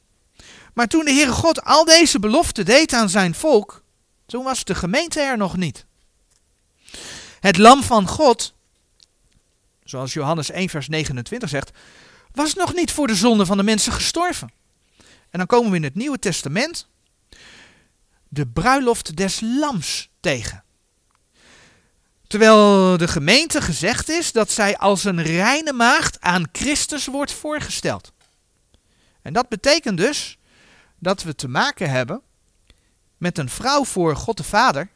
[0.73, 3.82] Maar toen de Heere God al deze beloften deed aan zijn volk,
[4.25, 5.85] toen was de gemeente er nog niet.
[7.39, 8.53] Het lam van God,
[9.83, 11.71] zoals Johannes 1 vers 29 zegt,
[12.31, 14.51] was nog niet voor de zonde van de mensen gestorven.
[15.29, 16.87] En dan komen we in het Nieuwe Testament
[18.27, 20.63] de bruiloft des lams tegen.
[22.27, 28.11] Terwijl de gemeente gezegd is dat zij als een reine maagd aan Christus wordt voorgesteld.
[29.21, 30.37] En dat betekent dus
[30.99, 32.21] dat we te maken hebben
[33.23, 34.89] met een vrouw voor God de Vader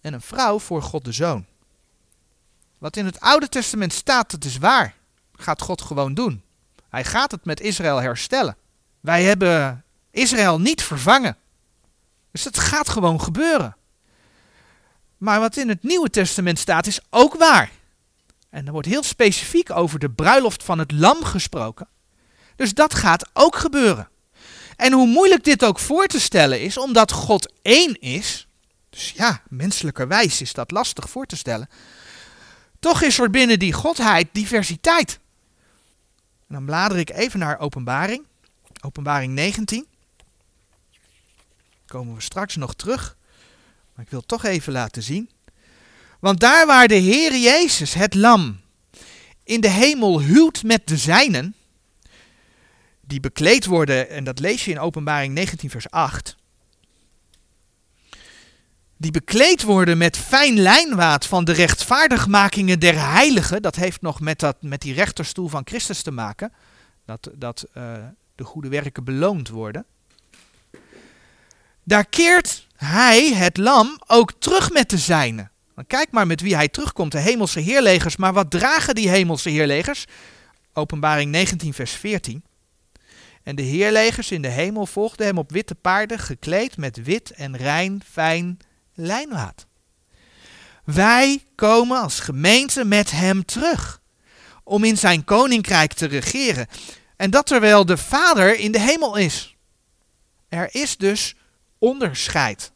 [0.00, 1.46] en een vrouw voor God de Zoon.
[2.78, 4.94] Wat in het Oude Testament staat, dat is waar.
[5.36, 6.42] Gaat God gewoon doen.
[6.88, 8.56] Hij gaat het met Israël herstellen.
[9.00, 11.36] Wij hebben Israël niet vervangen.
[12.30, 13.76] Dus het gaat gewoon gebeuren.
[15.16, 17.70] Maar wat in het Nieuwe Testament staat is ook waar.
[18.48, 21.88] En er wordt heel specifiek over de bruiloft van het lam gesproken.
[22.56, 24.09] Dus dat gaat ook gebeuren.
[24.80, 28.46] En hoe moeilijk dit ook voor te stellen is, omdat God één is.
[28.90, 31.68] Dus ja, menselijkerwijs is dat lastig voor te stellen.
[32.78, 35.18] Toch is er binnen die godheid diversiteit.
[36.48, 38.24] Dan blader ik even naar Openbaring.
[38.80, 39.86] Openbaring 19.
[41.86, 43.16] Komen we straks nog terug.
[43.94, 45.30] Maar ik wil toch even laten zien.
[46.20, 48.60] Want daar waar de Heer Jezus, het lam,
[49.44, 51.54] in de hemel huwt met de zijnen,
[53.10, 56.36] die bekleed worden, en dat lees je in Openbaring 19, vers 8,
[58.96, 64.38] die bekleed worden met fijn lijnwaad van de rechtvaardigmakingen der heiligen, dat heeft nog met,
[64.38, 66.52] dat, met die rechterstoel van Christus te maken,
[67.04, 67.92] dat, dat uh,
[68.34, 69.84] de goede werken beloond worden.
[71.84, 75.50] Daar keert hij, het lam, ook terug met de zijnen.
[75.86, 78.16] Kijk maar met wie hij terugkomt, de hemelse heerlegers.
[78.16, 80.04] Maar wat dragen die hemelse heerlegers?
[80.72, 82.44] Openbaring 19, vers 14.
[83.42, 87.56] En de heerlegers in de hemel volgden hem op witte paarden, gekleed met wit en
[87.56, 88.58] rein, fijn
[88.94, 89.66] lijnwaad.
[90.84, 94.00] Wij komen als gemeente met hem terug,
[94.64, 96.66] om in zijn koninkrijk te regeren.
[97.16, 99.56] En dat terwijl de Vader in de hemel is.
[100.48, 101.36] Er is dus
[101.78, 102.72] onderscheid.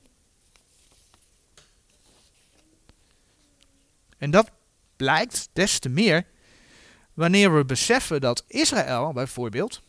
[4.18, 4.50] En dat
[4.96, 6.26] blijkt des te meer
[7.14, 9.82] wanneer we beseffen dat Israël bijvoorbeeld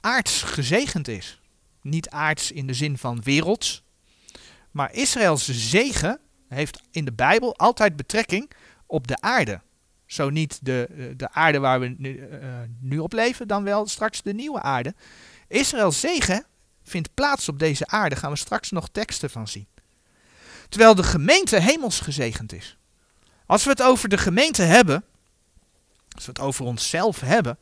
[0.00, 1.40] aards gezegend is.
[1.82, 3.84] Niet aards in de zin van werelds,
[4.70, 8.50] maar Israëls zegen heeft in de Bijbel altijd betrekking
[8.86, 9.60] op de aarde.
[10.06, 12.48] Zo niet de, de aarde waar we nu, uh,
[12.80, 14.94] nu op leven, dan wel straks de nieuwe aarde.
[15.48, 16.46] Israëls zegen
[16.82, 19.66] vindt plaats op deze aarde, gaan we straks nog teksten van zien.
[20.68, 22.78] Terwijl de gemeente hemels gezegend is.
[23.46, 25.04] Als we het over de gemeente hebben,
[26.14, 27.58] als we het over onszelf hebben,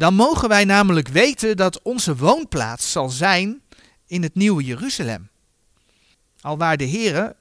[0.00, 3.62] dan mogen wij namelijk weten dat onze woonplaats zal zijn
[4.06, 5.30] in het nieuwe Jeruzalem.
[6.40, 7.36] Alwaar de Heer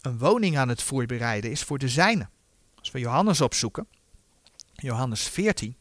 [0.00, 2.30] een woning aan het voorbereiden is voor de zijnen.
[2.74, 3.86] Als we Johannes opzoeken,
[4.72, 5.76] Johannes 14,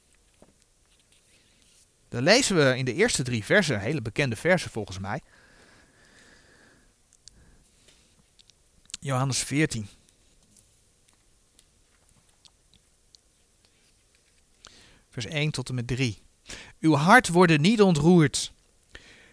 [2.10, 5.22] dan lezen we in de eerste drie versen, hele bekende versen volgens mij.
[9.00, 9.88] Johannes 14.
[15.10, 16.24] Vers 1 tot en met 3.
[16.80, 18.54] Uw hart wordt niet ontroerd.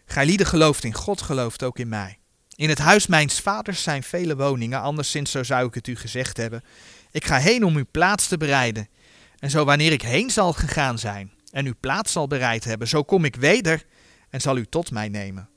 [0.07, 2.19] Gij lieden gelooft in God, gelooft ook in mij.
[2.55, 6.37] In het huis mijns vaders zijn vele woningen, anderszins zo zou ik het u gezegd
[6.37, 6.63] hebben.
[7.11, 8.89] Ik ga heen om uw plaats te bereiden.
[9.39, 13.03] En zo wanneer ik heen zal gegaan zijn en uw plaats zal bereid hebben, zo
[13.03, 13.85] kom ik weder
[14.31, 15.49] en zal u tot mij nemen,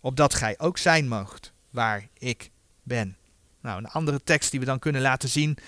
[0.00, 2.50] opdat gij ook zijn moogt waar ik
[2.82, 3.16] ben.
[3.62, 5.58] Nou, een andere tekst die we dan kunnen laten zien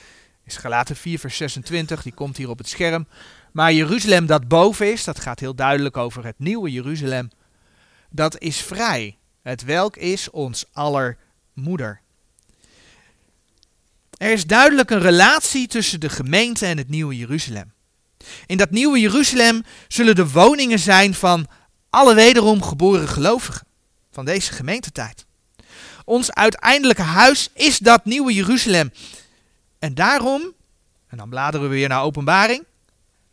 [0.44, 3.06] is Galaten 4 vers 26, die komt hier op het scherm.
[3.52, 7.30] Maar Jeruzalem dat boven is, dat gaat heel duidelijk over het nieuwe Jeruzalem,
[8.10, 11.16] dat is vrij, het welk is ons aller
[11.52, 12.00] moeder.
[14.16, 17.72] Er is duidelijk een relatie tussen de gemeente en het nieuwe Jeruzalem.
[18.46, 21.46] In dat nieuwe Jeruzalem zullen de woningen zijn van
[21.90, 23.66] alle wederom geboren gelovigen
[24.10, 25.26] van deze gemeentetijd.
[26.04, 28.92] Ons uiteindelijke huis is dat nieuwe Jeruzalem.
[29.78, 30.52] En daarom,
[31.08, 32.64] en dan bladeren we weer naar openbaring,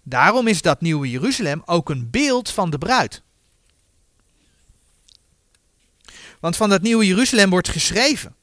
[0.09, 3.21] daarom is dat nieuwe Jeruzalem ook een beeld van de bruid.
[6.39, 8.35] Want van dat nieuwe Jeruzalem wordt geschreven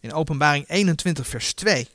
[0.00, 1.88] in Openbaring 21, vers 2.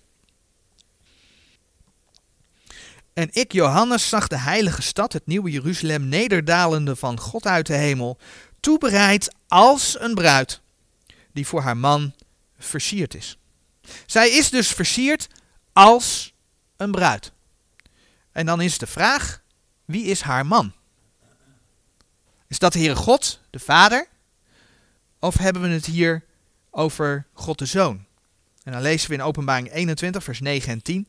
[3.14, 7.76] En ik, Johannes, zag de heilige stad, het nieuwe Jeruzalem, nederdalende van God uit de
[7.76, 8.18] hemel,
[8.60, 10.62] toebereid als een bruid
[11.32, 12.14] die voor haar man
[12.58, 13.38] versierd is.
[14.06, 15.28] Zij is dus versierd
[15.74, 16.34] als
[16.78, 17.32] een bruid.
[18.38, 19.42] En dan is de vraag,
[19.86, 20.74] wie is haar man?
[22.48, 24.08] Is dat de Heere God, de Vader?
[25.20, 26.24] Of hebben we het hier
[26.70, 28.06] over God de Zoon?
[28.64, 31.08] En dan lezen we in Openbaring 21, vers 9 en 10.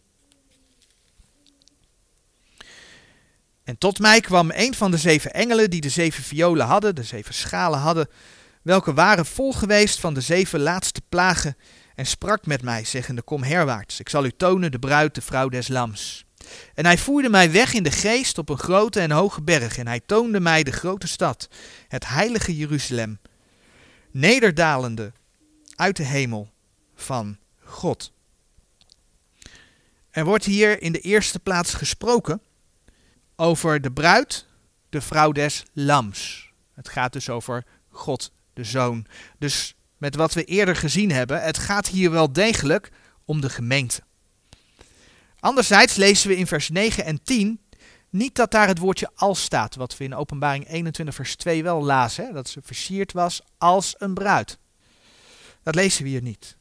[3.65, 7.03] En tot mij kwam een van de zeven engelen die de zeven violen hadden, de
[7.03, 8.09] zeven schalen hadden,
[8.63, 11.57] welke waren vol geweest van de zeven laatste plagen,
[11.95, 15.49] en sprak met mij, zeggende, kom herwaarts, ik zal u tonen de bruid, de vrouw
[15.49, 16.27] des lams.
[16.75, 19.87] En hij voerde mij weg in de geest op een grote en hoge berg, en
[19.87, 21.49] hij toonde mij de grote stad,
[21.89, 23.19] het heilige Jeruzalem,
[24.11, 25.13] nederdalende
[25.75, 26.51] uit de hemel
[26.95, 28.13] van God.
[30.11, 32.43] Er wordt hier in de eerste plaats gesproken
[33.37, 34.47] over de bruid,
[34.89, 36.53] de vrouw des lams.
[36.75, 39.07] Het gaat dus over God de Zoon.
[39.39, 42.91] Dus met wat we eerder gezien hebben, het gaat hier wel degelijk
[43.25, 44.03] om de gemeente.
[45.41, 47.61] Anderzijds lezen we in vers 9 en 10
[48.11, 51.85] niet dat daar het woordje als staat, wat we in openbaring 21 vers 2 wel
[51.85, 54.59] lazen, hè, dat ze versierd was als een bruid.
[55.63, 56.57] Dat lezen we hier niet.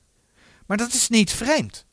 [0.66, 1.86] Maar dat is niet vreemd.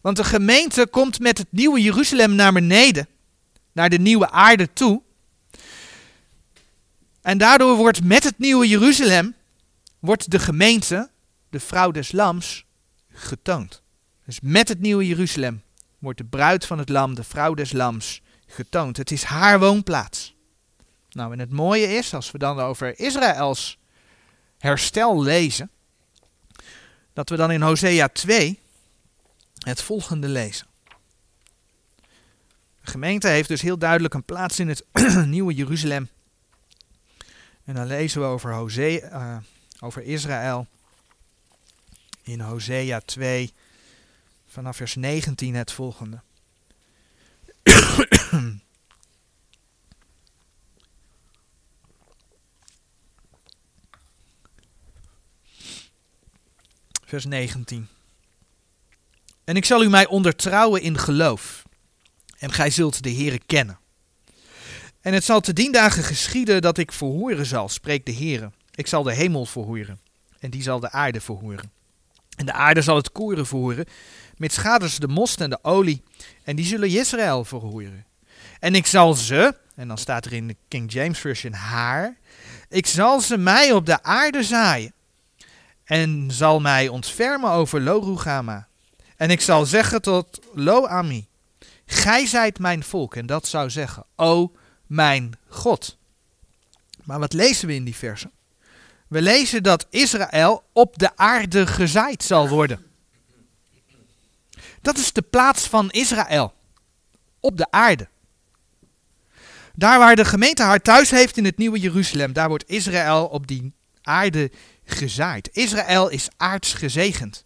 [0.00, 3.08] Want de gemeente komt met het nieuwe Jeruzalem naar beneden,
[3.72, 5.02] naar de nieuwe aarde toe.
[7.20, 9.34] En daardoor wordt met het nieuwe Jeruzalem,
[9.98, 11.10] wordt de gemeente,
[11.50, 12.64] de vrouw des lams,
[13.12, 13.82] getoond.
[14.24, 15.62] Dus met het nieuwe Jeruzalem
[16.02, 18.96] wordt de bruid van het lam, de vrouw des lams, getoond.
[18.96, 20.34] Het is haar woonplaats.
[21.10, 23.78] Nou, en het mooie is, als we dan over Israëls
[24.58, 25.70] herstel lezen,
[27.12, 28.58] dat we dan in Hosea 2
[29.58, 30.66] het volgende lezen.
[32.80, 34.84] De gemeente heeft dus heel duidelijk een plaats in het
[35.26, 36.08] nieuwe Jeruzalem.
[37.64, 39.36] En dan lezen we over, Hosea, uh,
[39.80, 40.66] over Israël
[42.22, 43.52] in Hosea 2
[44.52, 46.20] vanaf vers 19 het volgende.
[57.04, 57.88] vers 19.
[59.44, 61.62] En ik zal u mij ondertrouwen in geloof,
[62.38, 63.78] en gij zult de Heere kennen.
[65.00, 68.50] En het zal te dien dagen geschieden dat ik verhoeren zal, spreekt de Heere.
[68.74, 70.00] Ik zal de hemel verhoeren,
[70.38, 71.72] en die zal de aarde verhoeren.
[72.36, 73.86] En de aarde zal het koeren verhoeren,
[74.42, 76.02] met schaders de most en de olie,
[76.44, 78.06] en die zullen Israël verhoeren.
[78.60, 82.16] En ik zal ze, en dan staat er in de King James Version haar,
[82.68, 84.92] ik zal ze mij op de aarde zaaien,
[85.84, 88.18] en zal mij ontfermen over Lo
[89.16, 91.26] En ik zal zeggen tot Lo-Ami,
[91.86, 94.52] gij zijt mijn volk, en dat zou zeggen, o
[94.86, 95.98] mijn God.
[97.04, 98.30] Maar wat lezen we in die versen?
[99.08, 102.90] We lezen dat Israël op de aarde gezaaid zal worden.
[104.82, 106.54] Dat is de plaats van Israël.
[107.40, 108.08] Op de aarde.
[109.74, 113.46] Daar waar de gemeente haar thuis heeft in het nieuwe Jeruzalem, daar wordt Israël op
[113.46, 113.72] die
[114.02, 114.50] aarde
[114.84, 115.48] gezaaid.
[115.52, 117.44] Israël is aards gezegend.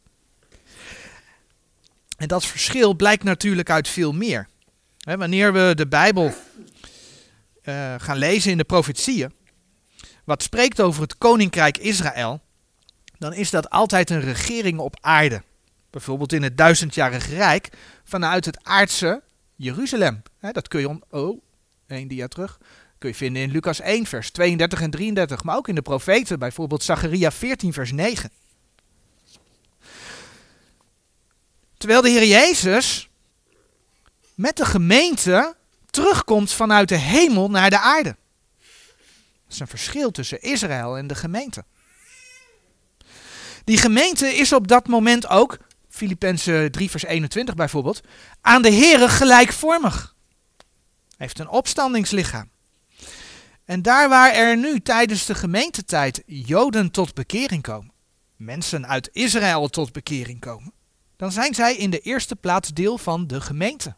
[2.16, 4.48] En dat verschil blijkt natuurlijk uit veel meer.
[4.98, 6.34] wanneer we de Bijbel
[7.62, 9.32] uh, gaan lezen in de profetieën,
[10.24, 12.40] wat spreekt over het koninkrijk Israël,
[13.18, 15.42] dan is dat altijd een regering op aarde.
[15.90, 17.68] Bijvoorbeeld in het duizendjarige rijk
[18.04, 19.22] vanuit het aardse
[19.56, 20.22] Jeruzalem.
[20.52, 21.02] dat kun je om.
[21.10, 21.40] Oh,
[21.86, 22.58] één dia terug.
[22.98, 26.38] Kun je vinden in Lucas 1, vers 32 en 33, maar ook in de profeten,
[26.38, 28.30] bijvoorbeeld Zacharia 14, vers 9.
[31.76, 33.08] Terwijl de Heer Jezus
[34.34, 35.56] met de gemeente
[35.90, 38.16] terugkomt vanuit de hemel naar de aarde.
[39.44, 41.64] Dat is een verschil tussen Israël en de gemeente.
[43.64, 45.58] Die gemeente is op dat moment ook,
[45.96, 48.00] Filippenzen 3 vers 21 bijvoorbeeld,
[48.40, 50.14] aan de Here gelijkvormig.
[51.16, 52.50] Heeft een opstandingslichaam.
[53.64, 57.92] En daar waar er nu tijdens de gemeentetijd Joden tot bekering komen,
[58.36, 60.72] mensen uit Israël tot bekering komen,
[61.16, 63.96] dan zijn zij in de eerste plaats deel van de gemeente.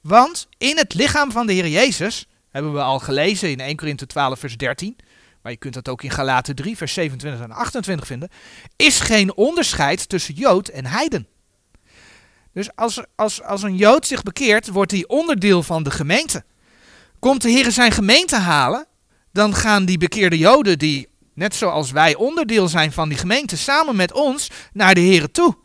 [0.00, 4.06] Want in het lichaam van de Heer Jezus, hebben we al gelezen in 1 Korinthe
[4.06, 4.96] 12 vers 13,
[5.44, 8.28] maar je kunt dat ook in Galaten 3 vers 27 en 28 vinden,
[8.76, 11.28] is geen onderscheid tussen Jood en Heiden.
[12.52, 16.44] Dus als, als, als een Jood zich bekeert, wordt hij onderdeel van de gemeente.
[17.18, 18.86] Komt de Heer zijn gemeente halen,
[19.32, 23.96] dan gaan die bekeerde Joden, die net zoals wij onderdeel zijn van die gemeente, samen
[23.96, 25.56] met ons naar de Heer toe.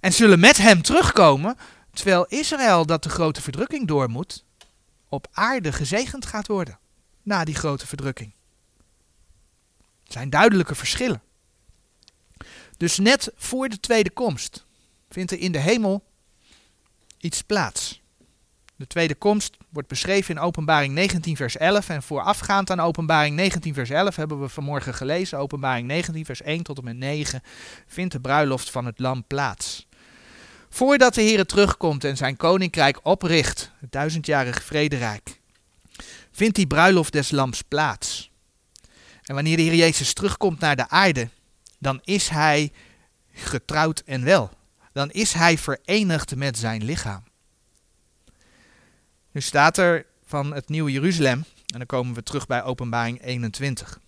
[0.00, 1.56] En zullen met hem terugkomen,
[1.92, 4.44] terwijl Israël, dat de grote verdrukking door moet,
[5.08, 6.78] op aarde gezegend gaat worden.
[7.22, 8.34] Na die grote verdrukking.
[10.14, 11.22] Zijn duidelijke verschillen.
[12.76, 14.66] Dus net voor de tweede komst
[15.10, 16.04] vindt er in de hemel
[17.18, 18.02] iets plaats.
[18.76, 21.88] De tweede komst wordt beschreven in Openbaring 19, vers 11.
[21.88, 25.38] En voorafgaand aan Openbaring 19, vers 11 hebben we vanmorgen gelezen.
[25.38, 27.42] Openbaring 19, vers 1 tot en met 9
[27.86, 29.86] vindt de bruiloft van het lam plaats.
[30.68, 35.40] Voordat de Heer terugkomt en zijn koninkrijk opricht, het duizendjarige vrederijk,
[36.32, 38.32] vindt die bruiloft des lams plaats.
[39.24, 41.28] En wanneer de Heer Jezus terugkomt naar de aarde,
[41.78, 42.72] dan is hij
[43.32, 44.50] getrouwd en wel.
[44.92, 47.24] Dan is hij verenigd met zijn lichaam.
[49.30, 54.00] Nu staat er van het nieuwe Jeruzalem, en dan komen we terug bij Openbaring 21.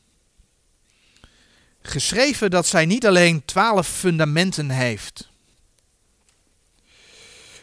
[1.82, 5.30] Geschreven dat zij niet alleen twaalf fundamenten heeft,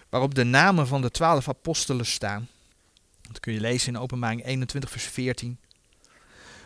[0.09, 2.47] waarop de namen van de twaalf apostelen staan.
[3.21, 5.59] Dat kun je lezen in Openbaring 21, vers 14.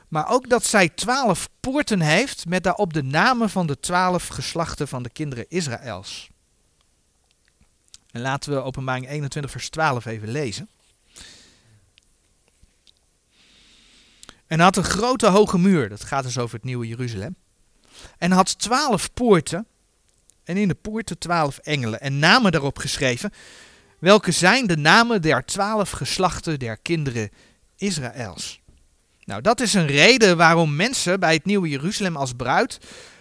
[0.07, 4.87] Maar ook dat zij twaalf poorten heeft met daarop de namen van de twaalf geslachten
[4.87, 6.29] van de kinderen Israëls.
[8.11, 10.69] En laten we Openbaring 21, vers 12 even lezen.
[14.47, 17.35] En had een grote hoge muur, dat gaat dus over het nieuwe Jeruzalem.
[18.17, 19.67] En had twaalf poorten
[20.43, 23.31] en in de poorten twaalf engelen en namen daarop geschreven,
[23.99, 27.29] welke zijn de namen der twaalf geslachten der kinderen
[27.75, 28.61] Israëls.
[29.27, 32.77] Nou, dat is een reden waarom mensen bij het nieuwe Jeruzalem als bruid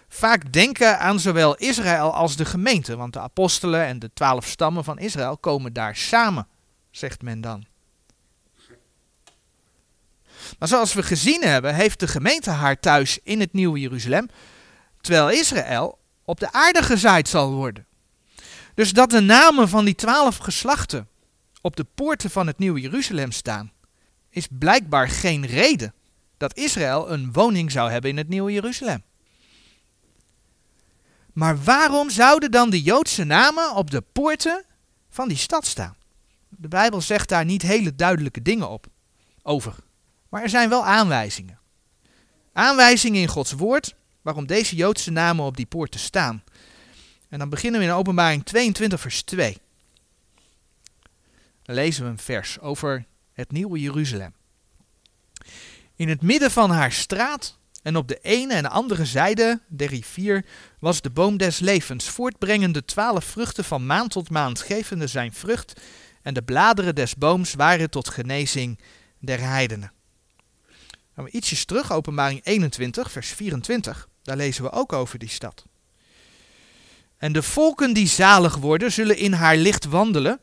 [0.08, 4.84] vaak denken aan zowel Israël als de gemeente, want de apostelen en de twaalf stammen
[4.84, 6.48] van Israël komen daar samen,
[6.90, 7.66] zegt men dan.
[10.58, 14.28] Maar zoals we gezien hebben, heeft de gemeente haar thuis in het nieuwe Jeruzalem,
[15.00, 17.86] terwijl Israël op de aarde gezaaid zal worden.
[18.74, 21.08] Dus dat de namen van die twaalf geslachten
[21.60, 23.72] op de poorten van het Nieuwe Jeruzalem staan,
[24.36, 25.94] is blijkbaar geen reden
[26.36, 29.02] dat Israël een woning zou hebben in het Nieuwe Jeruzalem.
[31.32, 34.64] Maar waarom zouden dan de Joodse namen op de poorten
[35.08, 35.96] van die stad staan?
[36.48, 38.86] De Bijbel zegt daar niet hele duidelijke dingen op
[39.42, 39.74] over.
[40.28, 41.58] Maar er zijn wel aanwijzingen.
[42.52, 46.42] Aanwijzingen in Gods woord waarom deze Joodse namen op die poorten staan.
[47.28, 49.58] En dan beginnen we in openbaring 22 vers 2.
[51.62, 53.06] Dan lezen we een vers over
[53.36, 54.34] het nieuwe Jeruzalem.
[55.96, 60.44] In het midden van haar straat en op de ene en andere zijde der rivier
[60.78, 65.80] was de boom des levens, voortbrengende twaalf vruchten van maand tot maand, gevende zijn vrucht,
[66.22, 68.80] en de bladeren des booms waren tot genezing
[69.18, 69.92] der heidenen.
[71.14, 74.08] Gaan we ietsjes terug, openbaring 21, vers 24.
[74.22, 75.64] Daar lezen we ook over die stad.
[77.16, 80.40] En de volken die zalig worden, zullen in haar licht wandelen.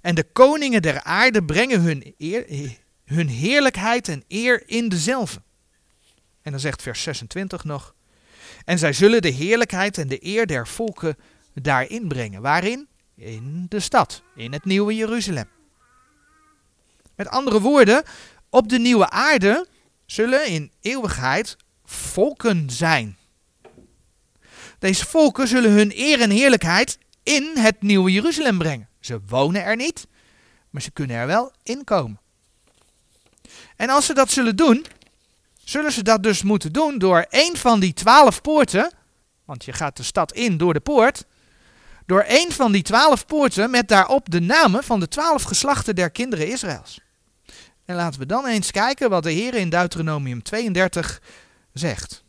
[0.00, 2.44] En de koningen der aarde brengen hun, eer,
[3.04, 5.42] hun heerlijkheid en eer in dezelfde.
[6.42, 7.94] En dan zegt vers 26 nog.
[8.64, 11.16] En zij zullen de heerlijkheid en de eer der volken
[11.54, 12.42] daarin brengen.
[12.42, 12.88] Waarin?
[13.16, 15.48] In de stad, in het nieuwe Jeruzalem.
[17.16, 18.02] Met andere woorden,
[18.50, 19.66] op de nieuwe aarde
[20.06, 23.18] zullen in eeuwigheid volken zijn.
[24.78, 28.89] Deze volken zullen hun eer en heerlijkheid in het nieuwe Jeruzalem brengen.
[29.00, 30.06] Ze wonen er niet,
[30.70, 32.20] maar ze kunnen er wel inkomen.
[33.76, 34.86] En als ze dat zullen doen,
[35.64, 38.92] zullen ze dat dus moeten doen door een van die twaalf poorten,
[39.44, 41.24] want je gaat de stad in door de poort,
[42.06, 46.10] door een van die twaalf poorten met daarop de namen van de twaalf geslachten der
[46.10, 47.00] kinderen Israëls.
[47.84, 51.20] En laten we dan eens kijken wat de Heer in Deuteronomium 32
[51.72, 52.24] zegt.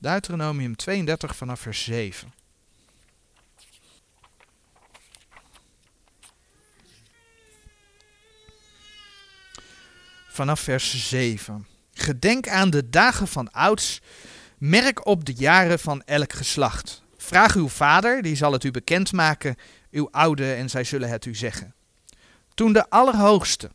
[0.00, 2.32] Deuteronomium 32 vanaf vers 7.
[10.28, 11.66] Vanaf vers 7.
[11.92, 14.00] Gedenk aan de dagen van ouds,
[14.58, 17.02] merk op de jaren van elk geslacht.
[17.16, 19.56] Vraag uw vader, die zal het u bekendmaken,
[19.90, 21.74] uw oude, en zij zullen het u zeggen.
[22.54, 23.70] Toen de Allerhoogste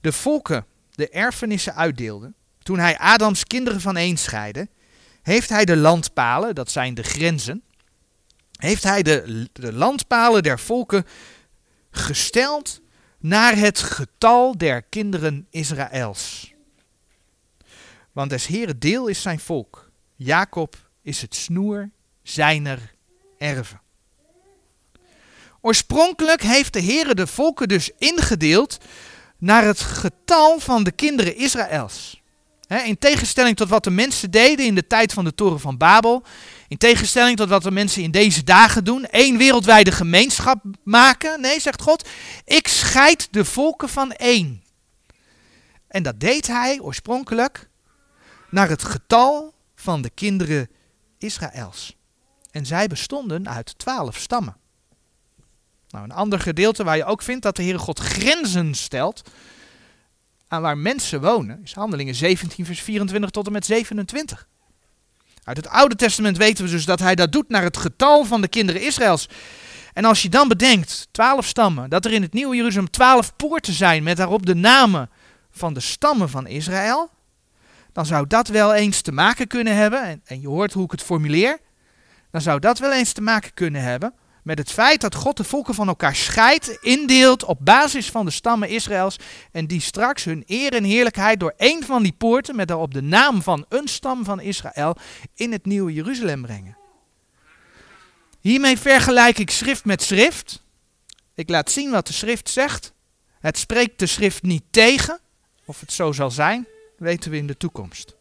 [0.00, 4.68] de volken de erfenissen uitdeelde, toen hij Adams kinderen van een scheidde,
[5.28, 7.62] heeft hij de landpalen, dat zijn de grenzen,
[8.56, 11.06] heeft hij de, de landpalen der volken
[11.90, 12.80] gesteld
[13.18, 16.52] naar het getal der kinderen Israëls.
[18.12, 21.90] Want des Heere deel is zijn volk, Jacob is het snoer
[22.22, 22.94] zijner
[23.38, 23.80] erven.
[25.60, 28.78] Oorspronkelijk heeft de Heere de volken dus ingedeeld
[29.38, 32.22] naar het getal van de kinderen Israëls
[32.68, 36.22] in tegenstelling tot wat de mensen deden in de tijd van de Toren van Babel.
[36.68, 39.04] In tegenstelling tot wat de mensen in deze dagen doen.
[39.04, 41.40] één wereldwijde gemeenschap maken.
[41.40, 42.08] Nee, zegt God.
[42.44, 44.62] Ik scheid de volken van één.
[45.88, 47.68] En dat deed hij oorspronkelijk
[48.50, 50.70] naar het getal van de kinderen
[51.18, 51.96] Israëls.
[52.50, 54.56] En zij bestonden uit twaalf stammen.
[55.88, 59.30] Nou, een ander gedeelte waar je ook vindt dat de Heere God grenzen stelt
[60.48, 64.48] aan waar mensen wonen, is Handelingen 17, vers 24 tot en met 27.
[65.44, 68.40] Uit het Oude Testament weten we dus dat hij dat doet naar het getal van
[68.40, 69.28] de kinderen Israëls.
[69.92, 73.72] En als je dan bedenkt, twaalf stammen, dat er in het Nieuwe Jeruzalem twaalf poorten
[73.72, 75.10] zijn met daarop de namen
[75.50, 77.10] van de stammen van Israël,
[77.92, 80.90] dan zou dat wel eens te maken kunnen hebben, en, en je hoort hoe ik
[80.90, 81.58] het formuleer,
[82.30, 84.14] dan zou dat wel eens te maken kunnen hebben
[84.48, 88.30] met het feit dat God de volken van elkaar scheidt, indeelt op basis van de
[88.30, 89.16] stammen Israëls
[89.52, 93.02] en die straks hun eer en heerlijkheid door een van die poorten met daarop de
[93.02, 94.96] naam van een stam van Israël
[95.34, 96.76] in het nieuwe Jeruzalem brengen.
[98.40, 100.62] Hiermee vergelijk ik schrift met schrift.
[101.34, 102.92] Ik laat zien wat de schrift zegt.
[103.40, 105.20] Het spreekt de schrift niet tegen.
[105.64, 108.17] Of het zo zal zijn, weten we in de toekomst.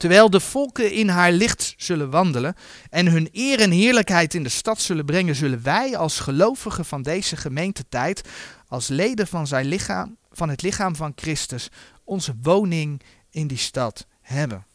[0.00, 2.54] Terwijl de volken in haar licht zullen wandelen
[2.90, 7.02] en hun eer en heerlijkheid in de stad zullen brengen, zullen wij als gelovigen van
[7.02, 8.28] deze gemeentetijd,
[8.68, 11.68] als leden van, zijn lichaam, van het lichaam van Christus,
[12.04, 14.66] onze woning in die stad hebben.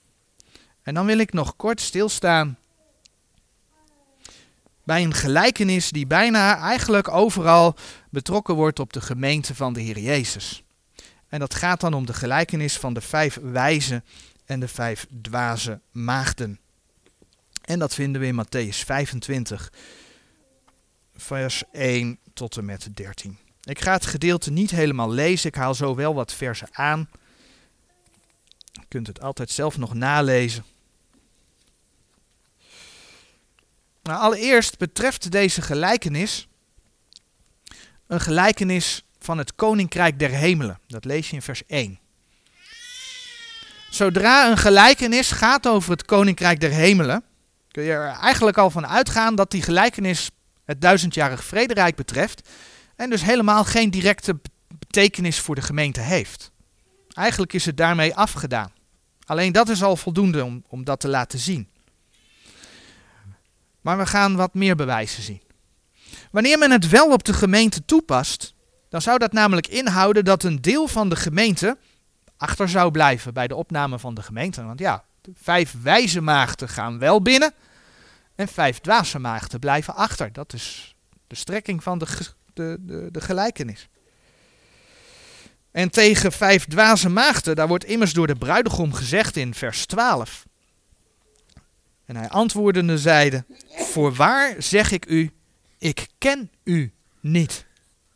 [0.81, 2.57] En dan wil ik nog kort stilstaan
[4.83, 7.75] bij een gelijkenis die bijna eigenlijk overal
[8.09, 10.63] betrokken wordt op de gemeente van de Heer Jezus.
[11.27, 14.03] En dat gaat dan om de gelijkenis van de vijf wijzen
[14.45, 16.59] en de vijf dwaze maagden.
[17.61, 19.71] En dat vinden we in Matthäus 25,
[21.15, 23.37] vers 1 tot en met 13.
[23.63, 27.09] Ik ga het gedeelte niet helemaal lezen, ik haal zo wel wat versen aan.
[28.71, 30.65] Je kunt het altijd zelf nog nalezen.
[34.03, 36.47] Nou, allereerst betreft deze gelijkenis
[38.07, 40.79] een gelijkenis van het koninkrijk der hemelen.
[40.87, 41.99] Dat lees je in vers 1.
[43.95, 47.23] Zodra een gelijkenis gaat over het koninkrijk der hemelen,
[47.71, 50.29] kun je er eigenlijk al van uitgaan dat die gelijkenis
[50.65, 52.49] het duizendjarig vrederijk betreft
[52.95, 54.39] en dus helemaal geen directe
[54.79, 56.51] betekenis voor de gemeente heeft.
[57.13, 58.73] Eigenlijk is het daarmee afgedaan.
[59.25, 61.69] Alleen dat is al voldoende om, om dat te laten zien.
[63.81, 65.41] Maar we gaan wat meer bewijzen zien.
[66.31, 68.53] Wanneer men het wel op de gemeente toepast,
[68.89, 71.77] dan zou dat namelijk inhouden dat een deel van de gemeente
[72.37, 74.63] achter zou blijven bij de opname van de gemeente.
[74.63, 77.53] Want ja, vijf wijze maagden gaan wel binnen
[78.35, 80.33] en vijf dwaze maagden blijven achter.
[80.33, 80.95] Dat is
[81.27, 82.07] de strekking van de,
[82.53, 83.89] de, de, de gelijkenis.
[85.71, 90.45] En tegen vijf dwaze maagden, daar wordt immers door de bruidegom gezegd in vers 12.
[92.05, 95.31] En hij antwoordende zeide, voorwaar zeg ik u,
[95.77, 97.65] ik ken u niet.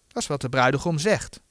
[0.07, 1.41] Dat is wat de bruidegom zegt.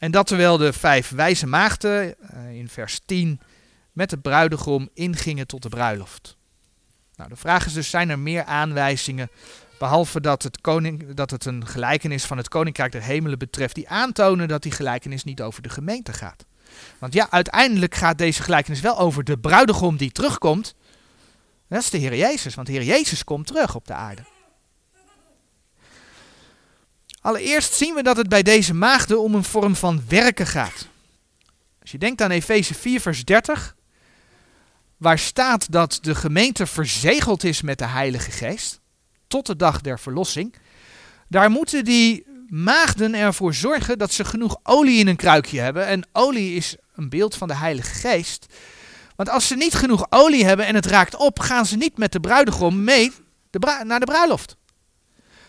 [0.00, 3.40] En dat terwijl de vijf wijze maagden uh, in vers 10
[3.92, 6.36] met de bruidegom ingingen tot de bruiloft.
[7.16, 9.30] Nou, de vraag is dus, zijn er meer aanwijzingen,
[9.78, 13.88] behalve dat het, koning, dat het een gelijkenis van het koninkrijk der hemelen betreft, die
[13.88, 16.44] aantonen dat die gelijkenis niet over de gemeente gaat?
[16.98, 20.74] Want ja, uiteindelijk gaat deze gelijkenis wel over de bruidegom die terugkomt.
[21.68, 24.22] Dat is de Heer Jezus, want de Heer Jezus komt terug op de aarde.
[27.20, 30.88] Allereerst zien we dat het bij deze maagden om een vorm van werken gaat.
[31.80, 33.76] Als je denkt aan Efeze 4, vers 30,
[34.96, 38.80] waar staat dat de gemeente verzegeld is met de Heilige Geest,
[39.26, 40.54] tot de dag der verlossing,
[41.28, 45.86] daar moeten die maagden ervoor zorgen dat ze genoeg olie in een kruikje hebben.
[45.86, 48.46] En olie is een beeld van de Heilige Geest.
[49.16, 52.12] Want als ze niet genoeg olie hebben en het raakt op, gaan ze niet met
[52.12, 53.12] de bruidegom mee
[53.84, 54.56] naar de bruiloft.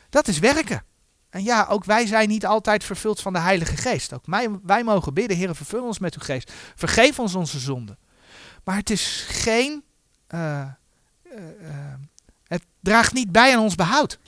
[0.09, 0.83] Dat is werken.
[1.31, 4.13] En ja, ook wij zijn niet altijd vervuld van de Heilige Geest.
[4.13, 4.25] Ook
[4.63, 6.51] wij, mogen bidden, Heer, vervul ons met uw geest.
[6.75, 7.97] Vergeef ons onze zonden.
[8.63, 9.83] Maar het is geen.
[10.29, 10.61] Uh,
[11.23, 11.93] uh, uh,
[12.47, 14.19] het draagt niet bij aan ons behoud.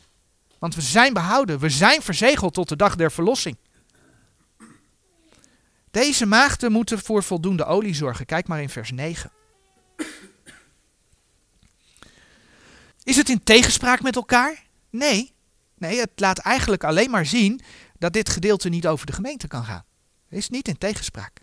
[0.60, 1.60] Want we zijn behouden.
[1.60, 3.58] We zijn verzegeld tot de dag der verlossing.
[5.92, 8.26] Deze maagden moeten voor voldoende olie zorgen.
[8.26, 9.32] Kijk maar in vers 9.
[13.04, 14.64] Is het in tegenspraak met elkaar?
[14.90, 15.33] Nee.
[15.84, 17.62] Nee, het laat eigenlijk alleen maar zien
[17.98, 19.84] dat dit gedeelte niet over de gemeente kan gaan.
[20.30, 21.42] Is niet in tegenspraak.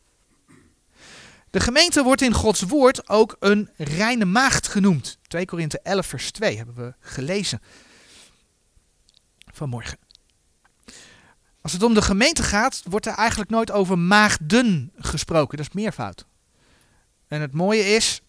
[1.51, 5.19] De gemeente wordt in Gods woord ook een reine maagd genoemd.
[5.23, 7.61] 2 Korinthe 11 vers 2 hebben we gelezen
[9.53, 9.99] vanmorgen.
[11.61, 15.57] Als het om de gemeente gaat, wordt er eigenlijk nooit over maagden gesproken.
[15.57, 16.27] Dat is meervoud.
[17.29, 18.23] En het mooie is,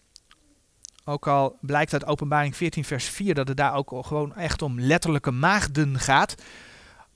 [1.04, 4.80] ook al blijkt uit Openbaring 14, vers 4 dat het daar ook gewoon echt om
[4.80, 6.34] letterlijke maagden gaat.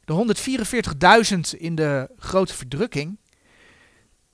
[0.04, 0.34] De
[1.54, 3.18] 144.000 in de grote verdrukking,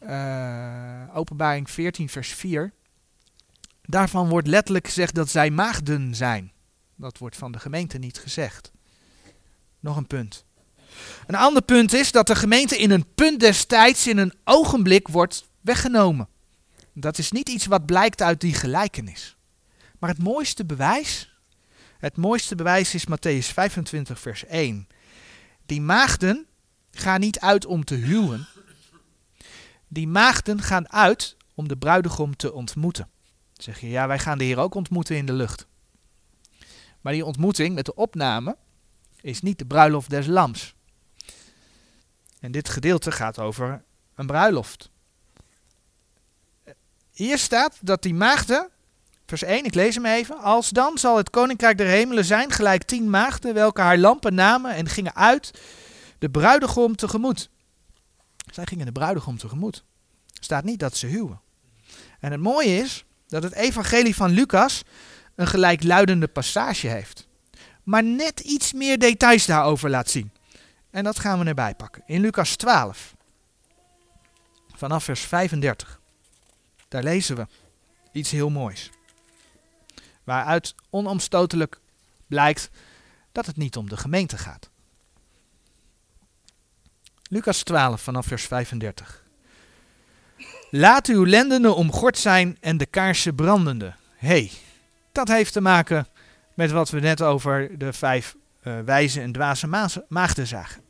[0.01, 2.73] uh, Openbaring 14, vers 4.
[3.83, 6.53] Daarvan wordt letterlijk gezegd dat zij maagden zijn.
[6.97, 8.73] Dat wordt van de gemeente niet gezegd.
[9.81, 10.45] Nog een punt.
[11.27, 15.49] Een ander punt is dat de gemeente in een punt destijds, in een ogenblik, wordt
[15.61, 16.29] weggenomen.
[16.93, 19.37] Dat is niet iets wat blijkt uit die gelijkenis.
[20.03, 21.35] Maar het mooiste bewijs,
[21.99, 24.89] het mooiste bewijs is Matthäus 25, vers 1.
[25.67, 26.47] Die maagden
[26.91, 28.49] gaan niet uit om te huwen.
[29.89, 33.09] Die maagden gaan uit om de bruidegom te ontmoeten.
[33.53, 35.67] Dan zeg je, ja, wij gaan de Heer ook ontmoeten in de lucht.
[37.01, 38.57] Maar die ontmoeting met de opname
[39.21, 40.75] is niet de bruiloft des lams.
[42.41, 43.85] En dit gedeelte gaat over
[44.15, 44.91] een bruiloft.
[47.13, 48.71] Hier staat dat die maagden,
[49.39, 50.39] vers 1, ik lees hem even.
[50.39, 54.75] Als dan zal het koninkrijk der hemelen zijn gelijk tien maagden, welke haar lampen namen
[54.75, 55.61] en gingen uit
[56.19, 57.51] de bruidegom tegemoet.
[58.51, 59.85] Zij gingen de bruidegom tegemoet.
[60.41, 61.41] Staat niet dat ze huwen.
[62.21, 64.83] En het mooie is dat het evangelie van Lucas
[65.35, 67.29] een gelijkluidende passage heeft.
[67.83, 70.33] Maar net iets meer details daarover laat zien.
[70.91, 72.03] En dat gaan we erbij pakken.
[72.07, 73.15] In Lucas 12,
[74.75, 76.01] vanaf vers 35.
[76.89, 77.47] Daar lezen we
[78.13, 78.91] iets heel moois.
[80.33, 81.81] Waaruit onomstotelijk
[82.27, 82.71] blijkt
[83.33, 84.71] dat het niet om de gemeente gaat.
[87.23, 89.25] Lucas 12 vanaf vers 35.
[90.71, 93.95] Laat uw lendenen omgord zijn en de kaarsen brandende.
[94.17, 94.51] hey,
[95.13, 96.07] dat heeft te maken
[96.55, 99.67] met wat we net over de vijf uh, wijze en dwaze
[100.09, 100.83] maagden zagen.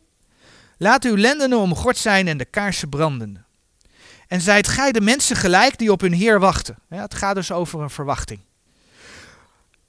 [0.76, 3.42] Laat uw lendenen omgord zijn en de kaarsen brandende.
[4.26, 6.78] En zijt gij de mensen gelijk die op hun Heer wachten.
[6.88, 8.40] Het gaat dus over een verwachting.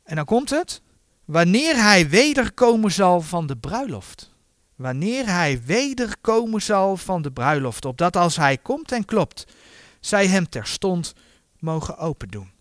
[0.03, 0.81] En dan komt het.
[1.25, 4.31] Wanneer hij wederkomen zal van de bruiloft.
[4.75, 7.85] Wanneer hij wederkomen zal van de bruiloft.
[7.85, 9.45] Opdat als hij komt en klopt,
[9.99, 11.13] zij hem terstond
[11.59, 12.51] mogen open doen.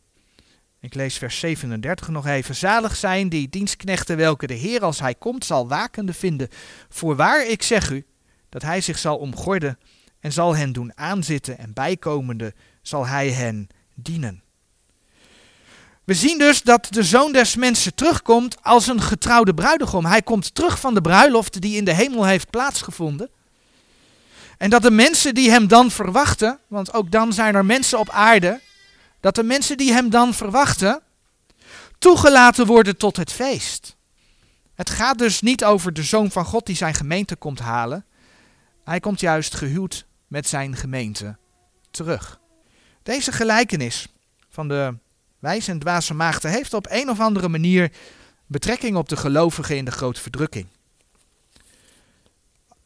[0.80, 2.54] Ik lees vers 37 nog even.
[2.54, 6.48] Zalig zijn die dienstknechten welke de Heer als hij komt zal wakende vinden.
[6.88, 8.06] Voorwaar ik zeg u,
[8.48, 9.78] dat hij zich zal omgorden
[10.20, 14.41] en zal hen doen aanzitten en bijkomende zal hij hen dienen.
[16.04, 20.04] We zien dus dat de zoon des mensen terugkomt als een getrouwde bruidegom.
[20.04, 23.30] Hij komt terug van de bruiloft die in de hemel heeft plaatsgevonden.
[24.58, 28.10] En dat de mensen die hem dan verwachten, want ook dan zijn er mensen op
[28.10, 28.60] aarde,
[29.20, 31.02] dat de mensen die hem dan verwachten,
[31.98, 33.96] toegelaten worden tot het feest.
[34.74, 38.04] Het gaat dus niet over de zoon van God die zijn gemeente komt halen.
[38.84, 41.36] Hij komt juist gehuwd met zijn gemeente
[41.90, 42.40] terug.
[43.02, 44.06] Deze gelijkenis
[44.48, 44.94] van de
[45.42, 47.92] wijze en dwaze maagden heeft op een of andere manier
[48.46, 50.66] betrekking op de gelovigen in de grote verdrukking.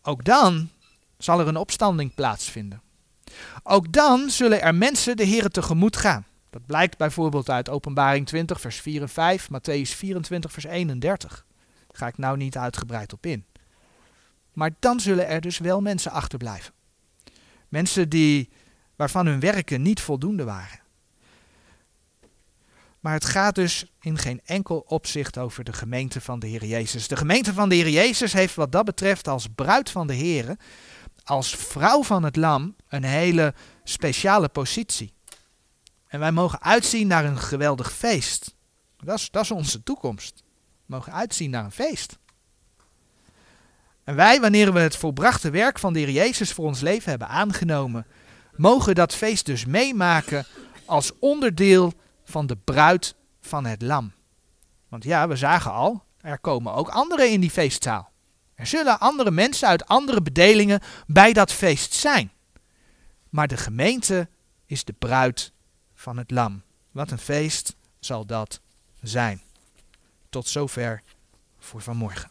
[0.02, 0.70] Ook dan
[1.18, 2.82] zal er een opstanding plaatsvinden.
[3.62, 6.26] Ook dan zullen er mensen de Heer tegemoet gaan.
[6.50, 11.44] Dat blijkt bijvoorbeeld uit Openbaring 20, vers 4 en 5, Matthäus 24, vers 31.
[11.86, 13.44] Daar ga ik nou niet uitgebreid op in.
[14.52, 16.72] Maar dan zullen er dus wel mensen achterblijven.
[17.68, 18.50] Mensen die,
[18.96, 20.84] waarvan hun werken niet voldoende waren.
[23.06, 27.08] Maar het gaat dus in geen enkel opzicht over de gemeente van de Heer Jezus.
[27.08, 30.56] De gemeente van de Heer Jezus heeft wat dat betreft als bruid van de Heer,
[31.24, 33.54] als vrouw van het lam, een hele
[33.84, 35.12] speciale positie.
[36.06, 38.54] En wij mogen uitzien naar een geweldig feest.
[38.96, 40.34] Dat is, dat is onze toekomst.
[40.36, 42.18] We mogen uitzien naar een feest.
[44.04, 47.28] En wij, wanneer we het volbrachte werk van de Heer Jezus voor ons leven hebben
[47.28, 48.06] aangenomen,
[48.56, 50.46] mogen dat feest dus meemaken
[50.84, 51.92] als onderdeel
[52.26, 54.12] van de bruid van het lam.
[54.88, 58.10] Want ja, we zagen al, er komen ook anderen in die feestzaal.
[58.54, 62.32] Er zullen andere mensen uit andere bedelingen bij dat feest zijn.
[63.28, 64.28] Maar de gemeente
[64.66, 65.52] is de bruid
[65.94, 66.62] van het lam.
[66.90, 68.60] Wat een feest zal dat
[69.02, 69.42] zijn.
[70.28, 71.02] Tot zover
[71.58, 72.30] voor vanmorgen.